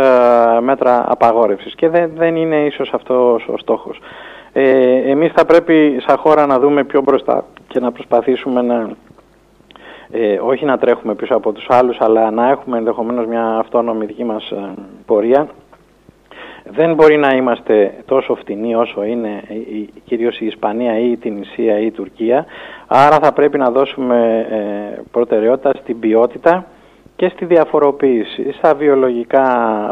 μέτρα 0.62 1.04
απαγόρευσης. 1.08 1.76
Και 1.76 1.90
δεν, 1.90 2.12
δεν 2.16 2.36
είναι 2.36 2.56
ίσως 2.56 2.94
αυτό 2.94 3.40
ο 3.48 3.58
στόχος. 3.58 4.00
Ε, 4.54 5.12
εμείς 5.12 5.32
θα 5.36 5.46
πρέπει 5.46 5.98
σαν 6.08 6.18
χώρα 6.18 6.46
να 6.46 6.60
δούμε 6.60 6.84
πιο 6.84 7.02
μπροστά 7.02 7.46
και 7.68 7.80
να 7.80 7.92
προσπαθήσουμε 7.92 8.62
να 8.62 8.90
όχι 10.46 10.66
να 10.66 10.78
τρέχουμε 10.78 11.16
πίσω 11.16 11.36
από 11.36 11.52
τους 11.52 11.66
άλλους 11.70 11.98
αλλά 12.00 12.32
να 12.32 12.50
έχουμε 12.50 12.78
ενδεχομένως 12.78 13.26
μια 13.26 13.58
αυτόνομη 13.58 14.06
δική 14.06 14.24
μας 14.24 14.54
πορεία 15.06 15.48
δεν 16.72 16.94
μπορεί 16.94 17.18
να 17.18 17.36
είμαστε 17.36 17.94
τόσο 18.06 18.36
φτηνοί 18.36 18.76
όσο 18.76 19.04
είναι 19.04 19.44
κυρίως 20.06 20.40
η 20.40 20.46
Ισπανία 20.46 21.00
ή 21.00 21.12
η 21.12 21.18
Τινησία 21.18 21.80
ή 21.80 21.86
η 21.86 21.92
Τουρκία. 21.92 22.46
Άρα 22.88 23.20
θα 23.20 23.34
πρέπει 23.34 23.58
να 23.58 23.72
δώσουμε 23.72 24.48
ε, 24.50 25.02
προτεραιότητα 25.12 25.72
στην 25.82 26.00
ποιότητα 26.00 26.66
και 27.16 27.30
στη 27.30 27.46
διαφοροποίηση 27.46 28.52
στα 28.52 28.76
βιολογικά 28.76 29.46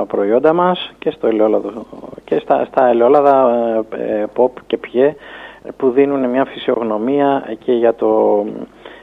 προϊόντα 0.07 0.53
μας 0.53 0.93
και, 0.99 1.09
στο 1.09 1.27
ελαιόλαδο, 1.27 1.85
και 2.23 2.39
στα, 2.39 2.65
στα 2.65 2.87
ελαιόλαδα 2.87 3.49
ε, 3.97 4.23
pop 4.35 4.51
και 4.67 4.77
πιέ 4.77 5.15
που 5.77 5.89
δίνουν 5.89 6.29
μια 6.29 6.45
φυσιογνωμία 6.45 7.55
και 7.59 7.71
για 7.71 7.93
το 7.93 8.43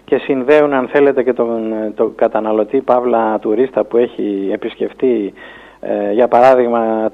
και 0.04 0.18
συνδέουν 0.18 0.72
αν 0.72 0.88
θέλετε 0.88 1.22
και 1.22 1.32
τον, 1.32 1.72
τον 1.94 2.14
καταναλωτή 2.14 2.80
Παύλα 2.80 3.38
τουρίστα 3.38 3.84
που 3.84 3.96
έχει 3.96 4.48
επισκεφτεί 4.52 5.32
ε, 5.84 6.12
για 6.12 6.28
παράδειγμα 6.28 7.12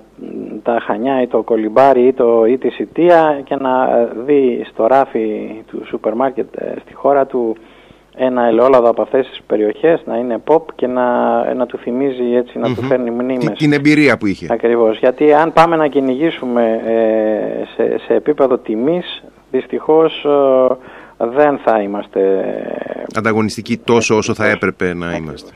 τα 0.62 0.78
Χανιά 0.86 1.22
ή 1.22 1.26
το 1.26 1.42
Κολυμπάρι 1.42 2.06
ή, 2.06 2.12
το, 2.12 2.44
ή 2.44 2.58
τη 2.58 2.70
Σιτία 2.70 3.40
και 3.44 3.56
να 3.56 3.86
δει 4.26 4.66
στο 4.68 4.86
ράφι 4.86 5.50
του 5.66 5.82
σούπερ 5.86 6.14
μάρκετ 6.14 6.56
ε, 6.56 6.74
στη 6.80 6.94
χώρα 6.94 7.26
του 7.26 7.56
ένα 8.16 8.46
ελαιόλαδο 8.46 8.88
από 8.88 9.02
αυτές 9.02 9.28
τις 9.28 9.40
περιοχές 9.46 10.02
να 10.04 10.16
είναι 10.16 10.42
pop 10.46 10.62
και 10.74 10.86
να, 10.86 11.54
να 11.54 11.66
του 11.66 11.78
θυμίζει 11.78 12.34
έτσι, 12.34 12.58
να 12.58 12.74
του 12.74 12.82
φέρνει 12.82 13.10
μνήμες. 13.10 13.58
Την 13.58 13.72
εμπειρία 13.72 14.18
που 14.18 14.26
είχε. 14.26 14.46
Ακριβώς, 14.50 14.98
γιατί 14.98 15.32
αν 15.32 15.52
πάμε 15.52 15.76
να 15.76 15.86
κυνηγήσουμε 15.86 16.80
ε, 16.86 17.64
σε, 17.76 17.98
σε 17.98 18.14
επίπεδο 18.14 18.58
τιμής, 18.58 19.24
δυστυχώς 19.50 20.26
δεν 21.18 21.58
θα 21.58 21.80
είμαστε... 21.80 22.20
Ανταγωνιστικοί 23.14 23.76
τόσο 23.76 24.16
όσο 24.16 24.34
θα 24.34 24.46
έπρεπε 24.48 24.94
να 24.94 25.16
είμαστε. 25.16 25.52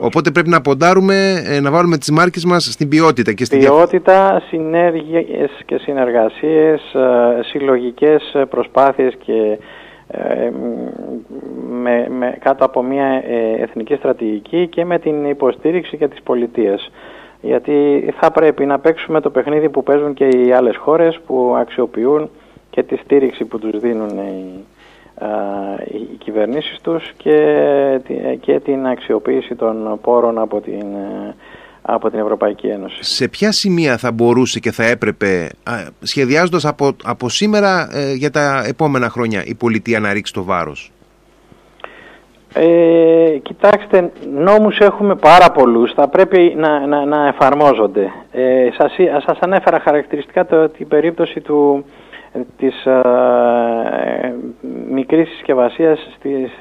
Οπότε 0.00 0.30
πρέπει 0.30 0.48
να 0.48 0.60
ποντάρουμε, 0.60 1.42
ε, 1.46 1.60
να 1.60 1.70
βάλουμε 1.70 1.98
τις 1.98 2.10
μάρκες 2.10 2.44
μας 2.44 2.64
στην 2.64 2.88
ποιότητα. 2.88 3.32
Και 3.32 3.44
στην 3.44 3.58
ποιότητα, 3.58 4.42
συνέργειες 4.48 5.50
και 5.66 5.76
συνεργασίες, 5.78 6.94
ε, 6.94 7.42
συλλογικές 7.42 8.36
προσπάθειες 8.48 9.14
και 9.24 9.58
ε, 10.08 10.50
με, 11.70 12.08
με, 12.18 12.38
κάτω 12.40 12.64
από 12.64 12.82
μια 12.82 13.22
εθνική 13.58 13.94
στρατηγική 13.94 14.68
και 14.68 14.84
με 14.84 14.98
την 14.98 15.24
υποστήριξη 15.24 15.96
και 15.96 16.08
της 16.08 16.22
πολιτείας. 16.22 16.90
Γιατί 17.40 18.08
θα 18.20 18.30
πρέπει 18.30 18.66
να 18.66 18.78
παίξουμε 18.78 19.20
το 19.20 19.30
παιχνίδι 19.30 19.68
που 19.68 19.82
παίζουν 19.82 20.14
και 20.14 20.28
οι 20.28 20.52
άλλες 20.52 20.76
χώρες 20.76 21.20
που 21.26 21.54
αξιοποιούν 21.58 22.30
και 22.70 22.82
τη 22.82 22.96
στήριξη 22.96 23.44
που 23.44 23.58
τους 23.58 23.80
δίνουν 23.80 24.18
οι 24.18 24.64
οι 25.92 26.16
κυβερνήσεις 26.18 26.78
τους 26.82 27.12
και, 27.16 27.38
και 28.40 28.60
την 28.60 28.86
αξιοποίηση 28.86 29.54
των 29.54 29.98
πόρων 30.02 30.38
από 30.38 30.60
την, 30.60 30.86
από 31.82 32.10
την 32.10 32.18
Ευρωπαϊκή 32.18 32.66
Ένωση. 32.66 33.04
Σε 33.04 33.28
ποια 33.28 33.52
σημεία 33.52 33.96
θα 33.96 34.12
μπορούσε 34.12 34.60
και 34.60 34.72
θα 34.72 34.84
έπρεπε, 34.84 35.48
σχεδιάζοντας 36.00 36.64
από, 36.64 36.96
από 37.04 37.28
σήμερα 37.28 37.88
ε, 37.92 38.12
για 38.12 38.30
τα 38.30 38.64
επόμενα 38.68 39.08
χρόνια, 39.08 39.42
η 39.44 39.54
πολιτεία 39.54 40.00
να 40.00 40.12
ρίξει 40.12 40.32
το 40.32 40.44
βάρος; 40.44 40.92
Ε, 42.56 43.38
κοιτάξτε, 43.42 44.12
νόμους 44.34 44.78
έχουμε 44.78 45.14
πάρα 45.14 45.50
πολλούς, 45.50 45.92
θα 45.92 46.08
πρέπει 46.08 46.54
να, 46.56 46.86
να, 46.86 47.04
να 47.04 47.26
εφαρμόζονται. 47.26 48.12
Ε, 48.32 48.68
σας, 48.78 48.92
σας 49.26 49.38
ανέφερα 49.40 49.80
χαρακτηριστικά 49.80 50.46
το, 50.46 50.68
την 50.68 50.88
περίπτωση 50.88 51.40
του, 51.40 51.84
της 52.56 52.86
ε, 52.86 54.34
μικρής 54.90 55.28
συσκευασίας 55.28 56.08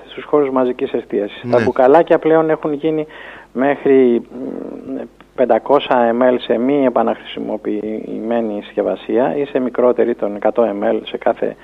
στους 0.09 0.23
χώρους 0.23 0.49
μαζικής 0.49 0.93
εστίασης. 0.93 1.41
Τα 1.51 1.57
ναι. 1.57 1.63
μπουκαλάκια 1.63 2.19
πλέον 2.19 2.49
έχουν 2.49 2.73
γίνει 2.73 3.07
μέχρι 3.53 4.21
500 5.35 5.45
ml 6.19 6.35
σε 6.39 6.57
μη 6.57 6.85
επαναχρησιμοποιημένη 6.85 8.61
συσκευασία 8.63 9.35
ή 9.35 9.45
σε 9.45 9.59
μικρότερη 9.59 10.15
των 10.15 10.37
100 10.41 10.63
ml 10.63 10.99
σε 11.03 11.17
κάθε 11.17 11.55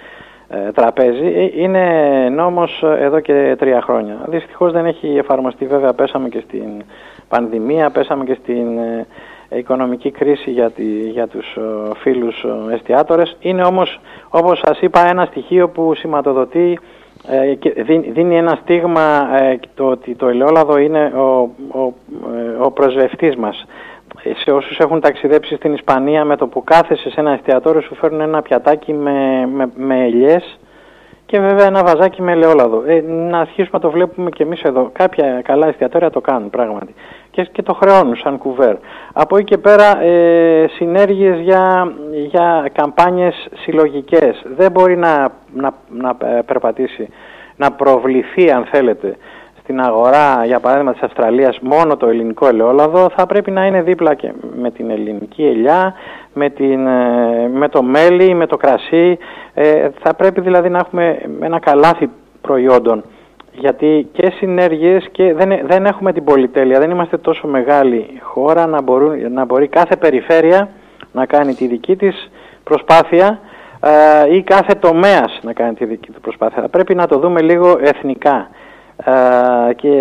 ε, 0.49 0.71
τραπέζι. 0.71 1.25
Ε, 1.25 1.61
είναι 1.61 1.83
νόμος 2.31 2.83
εδώ 2.99 3.19
και 3.19 3.55
τρία 3.59 3.81
χρόνια. 3.81 4.25
Δυστυχώς 4.27 4.71
δεν 4.71 4.85
έχει 4.85 5.17
εφαρμοστεί 5.17 5.65
βέβαια, 5.65 5.93
πέσαμε 5.93 6.29
και 6.29 6.43
στην 6.47 6.83
πανδημία, 7.27 7.89
πέσαμε 7.89 8.23
και 8.23 8.37
στην 8.41 8.77
ε, 8.77 9.07
οικονομική 9.49 10.11
κρίση 10.11 10.51
για, 10.51 10.71
τη, 10.71 10.83
για 11.09 11.27
τους 11.27 11.57
φίλους 12.01 12.45
εστιατόρες. 12.71 13.37
Είναι 13.39 13.63
όμως, 13.63 13.99
όπως 14.29 14.61
σας 14.65 14.79
είπα, 14.81 15.09
ένα 15.09 15.25
στοιχείο 15.25 15.69
που 15.69 15.95
σηματοδοτεί 15.95 16.79
και 17.59 17.73
δίνει 18.11 18.37
ένα 18.37 18.59
στίγμα 18.61 19.27
το 19.75 19.85
ότι 19.85 20.15
το 20.15 20.27
ελαιόλαδο 20.27 20.77
είναι 20.77 21.05
ο, 21.15 21.49
ο, 21.79 21.93
ο 22.59 22.71
προσβευτής 22.71 23.35
μας 23.35 23.65
σε 24.43 24.51
όσους 24.51 24.77
έχουν 24.77 24.99
ταξιδέψει 24.99 25.55
στην 25.55 25.73
Ισπανία 25.73 26.25
με 26.25 26.35
το 26.35 26.47
που 26.47 26.63
κάθεσαι 26.63 27.09
σε 27.09 27.19
ένα 27.19 27.31
εστιατόριο 27.31 27.81
σου 27.81 27.95
φέρνουν 27.95 28.21
ένα 28.21 28.41
πιατάκι 28.41 28.93
με, 28.93 29.47
με, 29.53 29.69
με 29.75 30.03
ελιές 30.03 30.59
και 31.29 31.39
βέβαια 31.39 31.65
ένα 31.65 31.83
βαζάκι 31.83 32.21
με 32.21 32.31
ελαιόλαδο. 32.31 32.83
Ε, 32.85 33.01
να 33.01 33.39
αρχίσουμε 33.39 33.69
να 33.71 33.79
το 33.79 33.91
βλέπουμε 33.91 34.29
και 34.29 34.43
εμείς 34.43 34.61
εδώ. 34.61 34.89
Κάποια 34.93 35.41
καλά 35.41 35.67
εστιατόρια 35.67 36.09
το 36.09 36.21
κάνουν 36.21 36.49
πράγματι. 36.49 36.93
Και, 37.31 37.43
και 37.51 37.61
το 37.61 37.73
χρεώνουν 37.73 38.15
σαν 38.15 38.37
κουβέρ. 38.37 38.75
Από 39.13 39.37
εκεί 39.37 39.45
και 39.45 39.57
πέρα 39.57 40.01
ε, 40.01 40.67
συνέργειες 40.67 41.39
για, 41.39 41.93
για 42.11 42.69
καμπάνιες 42.73 43.47
συλλογικές. 43.55 44.45
Δεν 44.55 44.71
μπορεί 44.71 44.97
να, 44.97 45.31
να, 45.53 45.73
να 45.89 46.15
περπατήσει, 46.45 47.09
να 47.55 47.71
προβληθεί 47.71 48.51
αν 48.51 48.65
θέλετε 48.65 49.17
στην 49.69 49.81
αγορά, 49.81 50.45
για 50.45 50.59
παράδειγμα 50.59 50.91
της 50.91 51.01
Αυστραλίας, 51.01 51.59
μόνο 51.59 51.97
το 51.97 52.07
ελληνικό 52.07 52.47
ελαιόλαδο, 52.47 53.09
θα 53.15 53.25
πρέπει 53.25 53.51
να 53.51 53.65
είναι 53.65 53.81
δίπλα 53.81 54.13
και 54.13 54.31
με 54.55 54.71
την 54.71 54.89
ελληνική 54.89 55.45
ελιά, 55.45 55.93
με, 56.33 56.49
την, 56.49 56.87
ε, 56.87 57.49
με 57.53 57.69
το 57.69 57.83
μέλι, 57.83 58.33
με 58.33 58.45
το 58.45 58.57
κρασί. 58.57 59.17
Ε, 59.53 59.89
θα 59.99 60.13
πρέπει 60.13 60.41
δηλαδή 60.41 60.69
να 60.69 60.77
έχουμε 60.77 61.19
ένα 61.41 61.59
καλάθι 61.59 62.09
προϊόντων. 62.41 63.03
Γιατί 63.51 64.07
και 64.11 64.31
συνέργειες 64.35 65.07
και 65.11 65.33
δεν, 65.33 65.59
δεν 65.65 65.85
έχουμε 65.85 66.13
την 66.13 66.23
πολυτέλεια, 66.23 66.79
δεν 66.79 66.91
είμαστε 66.91 67.17
τόσο 67.17 67.47
μεγάλη 67.47 68.19
χώρα 68.21 68.65
να, 68.65 68.81
μπορούν, 68.81 69.31
να 69.31 69.45
μπορεί 69.45 69.67
κάθε 69.67 69.95
περιφέρεια 69.95 70.69
να 71.11 71.25
κάνει 71.25 71.53
τη 71.53 71.67
δική 71.67 71.95
της 71.95 72.31
προσπάθεια 72.63 73.39
ε, 73.79 74.35
ή 74.35 74.41
κάθε 74.41 74.73
τομέας 74.75 75.39
να 75.41 75.53
κάνει 75.53 75.73
τη 75.73 75.85
δική 75.85 76.11
του 76.11 76.21
προσπάθεια. 76.21 76.61
Θα 76.61 76.69
πρέπει 76.69 76.95
να 76.95 77.07
το 77.07 77.19
δούμε 77.19 77.41
λίγο 77.41 77.77
εθνικά 77.81 78.49
και 79.75 79.91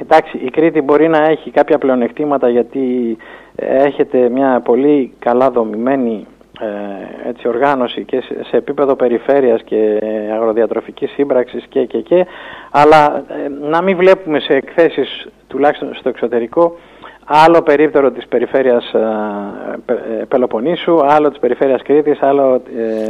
εντάξει 0.00 0.38
η 0.38 0.50
Κρήτη 0.50 0.80
μπορεί 0.80 1.08
να 1.08 1.18
έχει 1.18 1.50
κάποια 1.50 1.78
πλεονεκτήματα 1.78 2.48
γιατί 2.48 3.16
έχετε 3.56 4.28
μια 4.28 4.60
πολύ 4.64 5.12
καλά 5.18 5.50
δομημένη 5.50 6.26
ε, 6.60 7.28
έτσι, 7.28 7.48
οργάνωση 7.48 8.04
και 8.04 8.20
σε, 8.20 8.56
επίπεδο 8.56 8.96
περιφέρειας 8.96 9.62
και 9.62 9.98
αγροδιατροφικής 10.34 11.10
σύμπραξης 11.10 11.64
και 11.68 11.84
και 11.84 12.00
και. 12.00 12.26
Αλλά 12.70 13.24
ε, 13.28 13.48
να 13.48 13.82
μην 13.82 13.96
βλέπουμε 13.96 14.40
σε 14.40 14.52
εκθέσεις 14.52 15.28
τουλάχιστον 15.46 15.94
στο 15.94 16.08
εξωτερικό 16.08 16.76
άλλο 17.24 17.62
περίπτερο 17.62 18.10
της 18.10 18.26
περιφέρειας 18.26 18.92
ε, 18.92 20.24
Πελοποννήσου, 20.28 21.06
άλλο 21.06 21.30
της 21.30 21.38
περιφέρειας 21.38 21.82
Κρήτης, 21.82 22.22
άλλο... 22.22 22.62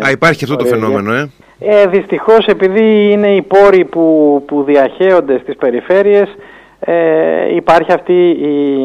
Α, 0.06 0.10
υπάρχει 0.10 0.44
αυτό 0.44 0.56
το 0.56 0.64
φαινόμενο, 0.64 1.12
ε; 1.12 1.30
Ε, 1.58 1.86
δυστυχώς 1.86 2.46
επειδή 2.46 3.10
είναι 3.12 3.34
οι 3.34 3.42
πόροι 3.42 3.84
που, 3.84 4.42
που 4.46 4.62
διαχέονται 4.62 5.38
στις 5.38 5.56
περιφέρειες 5.56 6.34
ε, 6.80 7.54
υπάρχει 7.54 7.92
αυτή 7.92 8.28
η, 8.28 8.82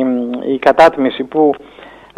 η 0.54 0.58
κατάτμιση 0.60 1.24
που 1.24 1.54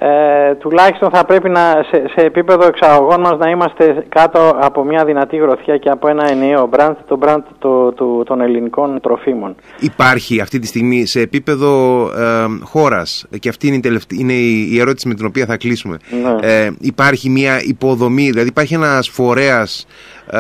ε, 0.04 0.56
τουλάχιστον 0.56 1.10
θα 1.10 1.26
πρέπει 1.26 1.50
να, 1.50 1.86
σε, 1.90 2.04
σε 2.16 2.26
επίπεδο 2.26 2.66
εξαγωγών 2.66 3.20
μας 3.22 3.38
να 3.38 3.50
είμαστε 3.50 4.06
κάτω 4.10 4.56
από 4.60 4.84
μια 4.84 5.06
δυνατή 5.06 5.38
γροθιά 5.38 5.78
και 5.78 5.90
από 5.90 6.08
ένα 6.08 6.30
ενιαίο 6.30 6.68
μπραντ, 6.68 6.96
το 7.08 7.18
μπραντ 7.18 7.44
το, 7.60 7.92
το, 7.92 8.24
των 8.24 8.42
ελληνικών 8.42 9.00
τροφίμων. 9.02 9.56
Υπάρχει 9.80 10.42
αυτή 10.42 10.60
τη 10.60 10.68
στιγμή 10.68 11.06
σε 11.06 11.20
επίπεδο 11.20 12.04
ε, 12.18 12.46
χώρας 12.64 13.26
και 13.40 13.50
αυτή 13.50 13.68
είναι, 13.68 13.76
η, 13.88 14.02
είναι 14.20 14.34
η 14.34 14.80
ερώτηση 14.80 15.08
με 15.08 15.14
την 15.14 15.26
οποία 15.26 15.46
θα 15.46 15.58
κλείσουμε. 15.58 15.98
Ναι. 16.24 16.48
Ε, 16.48 16.72
υπάρχει 16.80 17.30
μια 17.30 17.62
υποδομή, 17.64 18.30
δηλαδή 18.30 18.48
υπάρχει 18.48 18.74
ένας 18.74 19.10
φορέας 19.10 19.88
ε, 20.32 20.40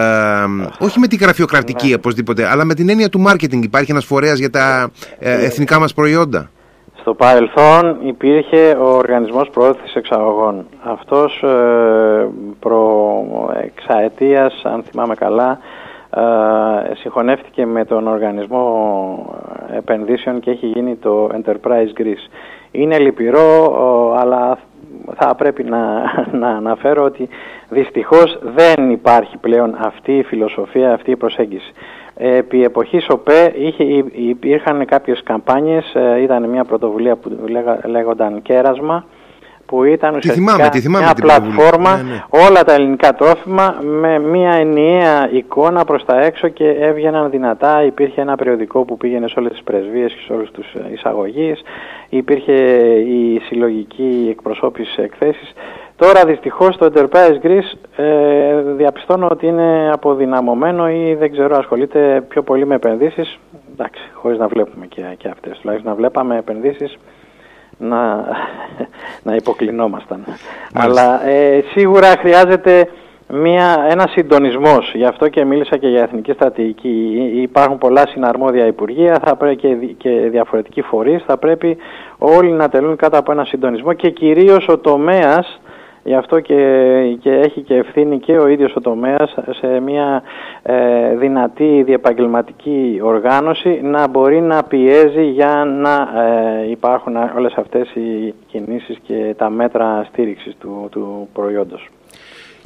όχι 0.79 0.99
με 0.99 1.07
την 1.07 1.17
γραφειοκρατική 1.21 1.87
ναι. 1.87 1.93
οπωσδήποτε, 1.93 2.47
αλλά 2.47 2.63
με 2.65 2.73
την 2.73 2.89
έννοια 2.89 3.09
του 3.09 3.19
μάρκετινγκ 3.19 3.63
υπάρχει 3.63 3.91
ένας 3.91 4.05
φορέας 4.05 4.39
για 4.39 4.49
τα 4.49 4.91
ε, 5.19 5.45
εθνικά 5.45 5.79
μας 5.79 5.93
προϊόντα; 5.93 6.49
Στο 7.11 7.23
παρελθόν 7.23 7.97
υπήρχε 8.07 8.77
ο 8.81 8.85
Οργανισμός 8.85 9.49
Προώθησης 9.49 9.95
Εξαγωγών. 9.95 10.65
Αυτός 10.83 11.43
ε, 11.43 12.27
προ 12.59 13.23
εξαετίας, 13.63 14.61
αν 14.63 14.83
θυμάμαι 14.83 15.15
καλά, 15.15 15.59
ε, 16.15 16.95
συγχωνεύτηκε 16.95 17.65
με 17.65 17.85
τον 17.85 18.07
Οργανισμό 18.07 19.35
Επενδύσεων 19.75 20.39
και 20.39 20.51
έχει 20.51 20.65
γίνει 20.65 20.95
το 20.95 21.29
Enterprise 21.33 22.01
Greece. 22.01 22.29
Είναι 22.71 22.99
λυπηρό, 22.99 23.75
αλλά 24.19 24.57
θα 25.15 25.35
πρέπει 25.35 25.63
να, 25.63 26.03
να 26.41 26.47
αναφέρω 26.47 27.03
ότι 27.03 27.29
δυστυχώς 27.69 28.39
δεν 28.41 28.89
υπάρχει 28.89 29.37
πλέον 29.37 29.75
αυτή 29.79 30.17
η 30.17 30.23
φιλοσοφία, 30.23 30.93
αυτή 30.93 31.11
η 31.11 31.15
προσέγγιση. 31.15 31.71
Επί 32.23 32.63
εποχής 32.63 33.07
ΟΠΕ 33.09 33.53
είχε, 33.55 33.83
υπήρχαν 34.11 34.85
κάποιες 34.85 35.23
καμπάνιες, 35.23 35.95
ε, 35.95 36.21
ήταν 36.21 36.49
μια 36.49 36.63
πρωτοβουλία 36.63 37.15
που 37.15 37.31
λέγονταν 37.85 38.41
Κέρασμα, 38.41 39.05
που 39.71 39.83
ήταν 39.83 40.15
ουσιαστικά 40.15 40.55
μια 40.89 41.13
πλατφόρμα, 41.13 41.95
ναι, 41.95 42.01
ναι. 42.01 42.23
όλα 42.29 42.63
τα 42.63 42.73
ελληνικά 42.73 43.13
τρόφιμα 43.13 43.77
με 43.81 44.19
μια 44.19 44.51
ενιαία 44.51 45.29
εικόνα 45.31 45.85
προς 45.85 46.05
τα 46.05 46.21
έξω 46.21 46.47
και 46.47 46.69
έβγαιναν 46.69 47.29
δυνατά. 47.29 47.83
Υπήρχε 47.83 48.21
ένα 48.21 48.35
περιοδικό 48.35 48.85
που 48.85 48.97
πήγαινε 48.97 49.27
σε 49.27 49.39
όλες 49.39 49.51
τις 49.51 49.63
πρεσβείες 49.63 50.13
και 50.13 50.19
σε 50.25 50.33
όλους 50.33 50.51
τους 50.51 50.65
εισαγωγείς. 50.93 51.61
Υπήρχε 52.09 52.53
η 52.97 53.39
συλλογική 53.39 54.27
εκπροσώπηση 54.29 55.01
εκθέσεις. 55.01 55.53
Τώρα 55.95 56.25
δυστυχώς 56.25 56.77
το 56.77 56.91
Enterprise 56.93 57.45
Greece 57.45 58.01
ε, 58.03 58.61
διαπιστώνω 58.61 59.27
ότι 59.31 59.47
είναι 59.47 59.89
αποδυναμωμένο 59.93 60.89
ή 60.89 61.15
δεν 61.15 61.31
ξέρω 61.31 61.57
ασχολείται 61.57 62.25
πιο 62.27 62.43
πολύ 62.43 62.65
με 62.65 62.75
επενδύσεις. 62.75 63.39
Εντάξει, 63.73 64.01
χωρίς 64.13 64.37
να 64.37 64.47
βλέπουμε 64.47 64.85
και, 64.85 65.01
και 65.17 65.27
αυτές. 65.27 65.57
Τουλάχιστον 65.59 65.91
να 65.91 65.97
βλέπαμε 65.97 66.37
επενδύσεις 66.37 66.97
να, 67.81 68.25
να 69.27 69.35
υποκλεινόμασταν. 69.35 70.23
Αλλά 70.73 71.27
ε, 71.27 71.63
σίγουρα 71.73 72.07
χρειάζεται 72.19 72.87
μια, 73.33 73.87
ένα 73.89 74.07
συντονισμός. 74.07 74.91
Γι' 74.95 75.05
αυτό 75.05 75.29
και 75.29 75.45
μίλησα 75.45 75.77
και 75.77 75.87
για 75.87 76.01
εθνική 76.01 76.31
στρατηγική. 76.31 76.89
Υπάρχουν 77.41 77.77
πολλά 77.77 78.07
συναρμόδια 78.07 78.65
υπουργεία 78.65 79.19
θα 79.25 79.35
πρέπει 79.35 79.55
και, 79.55 79.75
και 79.97 80.09
διαφορετικοί 80.09 80.81
φορείς. 80.81 81.23
Θα 81.27 81.37
πρέπει 81.37 81.77
όλοι 82.17 82.51
να 82.51 82.69
τελούν 82.69 82.95
κάτω 82.95 83.17
από 83.17 83.31
ένα 83.31 83.45
συντονισμό 83.45 83.93
και 83.93 84.09
κυρίως 84.09 84.67
ο 84.67 84.77
τομέας 84.77 85.60
Γι' 86.03 86.15
αυτό 86.15 86.39
και, 86.39 86.55
και 87.21 87.29
έχει 87.29 87.61
και 87.61 87.75
ευθύνη 87.75 88.19
και 88.19 88.37
ο 88.37 88.47
ίδιος 88.47 88.75
ο 88.75 88.81
τομέας 88.81 89.35
σε 89.59 89.79
μια 89.79 90.23
ε, 90.63 91.15
δυνατή 91.15 91.83
διεπαγγελματική 91.85 92.99
οργάνωση 93.03 93.79
να 93.83 94.07
μπορεί 94.07 94.41
να 94.41 94.63
πιέζει 94.63 95.23
για 95.23 95.65
να 95.65 96.21
ε, 96.21 96.69
υπάρχουν 96.69 97.15
όλες 97.35 97.53
αυτές 97.53 97.89
οι 97.93 98.33
κινήσεις 98.47 98.97
και 99.03 99.33
τα 99.37 99.49
μέτρα 99.49 100.07
στήριξης 100.11 100.55
του, 100.59 100.87
του 100.91 101.29
προϊόντος. 101.33 101.89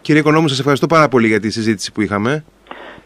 Κύριε 0.02 0.22
Οικονόμου, 0.22 0.48
σας 0.48 0.60
ευχαριστώ 0.60 0.88
πάρα 0.88 1.08
πολύ 1.08 1.28
για 1.28 1.40
τη 1.40 1.50
συζήτηση 1.52 1.92
που 1.92 2.02
είχαμε. 2.02 2.44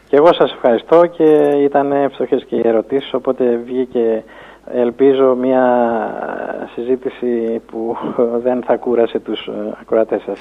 Και 0.08 0.16
εγώ 0.16 0.32
σας 0.32 0.52
ευχαριστώ 0.52 1.06
και 1.06 1.24
ήταν 1.64 1.92
εύστοχες 1.92 2.44
και 2.44 2.56
οι 2.56 2.62
ερωτήσεις, 2.64 3.14
οπότε 3.14 3.60
βγήκε 3.64 4.24
ελπίζω 4.66 5.34
μια 5.34 5.64
συζήτηση 6.74 7.60
που 7.66 7.96
δεν 8.44 8.62
θα 8.62 8.76
κούρασε 8.76 9.18
τους 9.18 9.48
ακροατές 9.80 10.22
σας. 10.26 10.38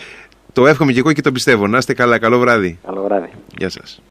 Το 0.54 0.68
εύχομαι 0.68 0.92
και 0.92 1.00
εγώ 1.00 1.14
και 1.14 1.22
το 1.22 1.32
πιστεύω. 1.32 1.68
Να 1.68 1.78
είστε 1.78 1.94
καλά. 1.94 2.20
Καλό 2.20 2.40
βράδυ. 2.40 2.80
Καλό 2.86 3.04
βράδυ. 3.04 3.30
Γεια 3.58 3.70
σας. 3.70 4.02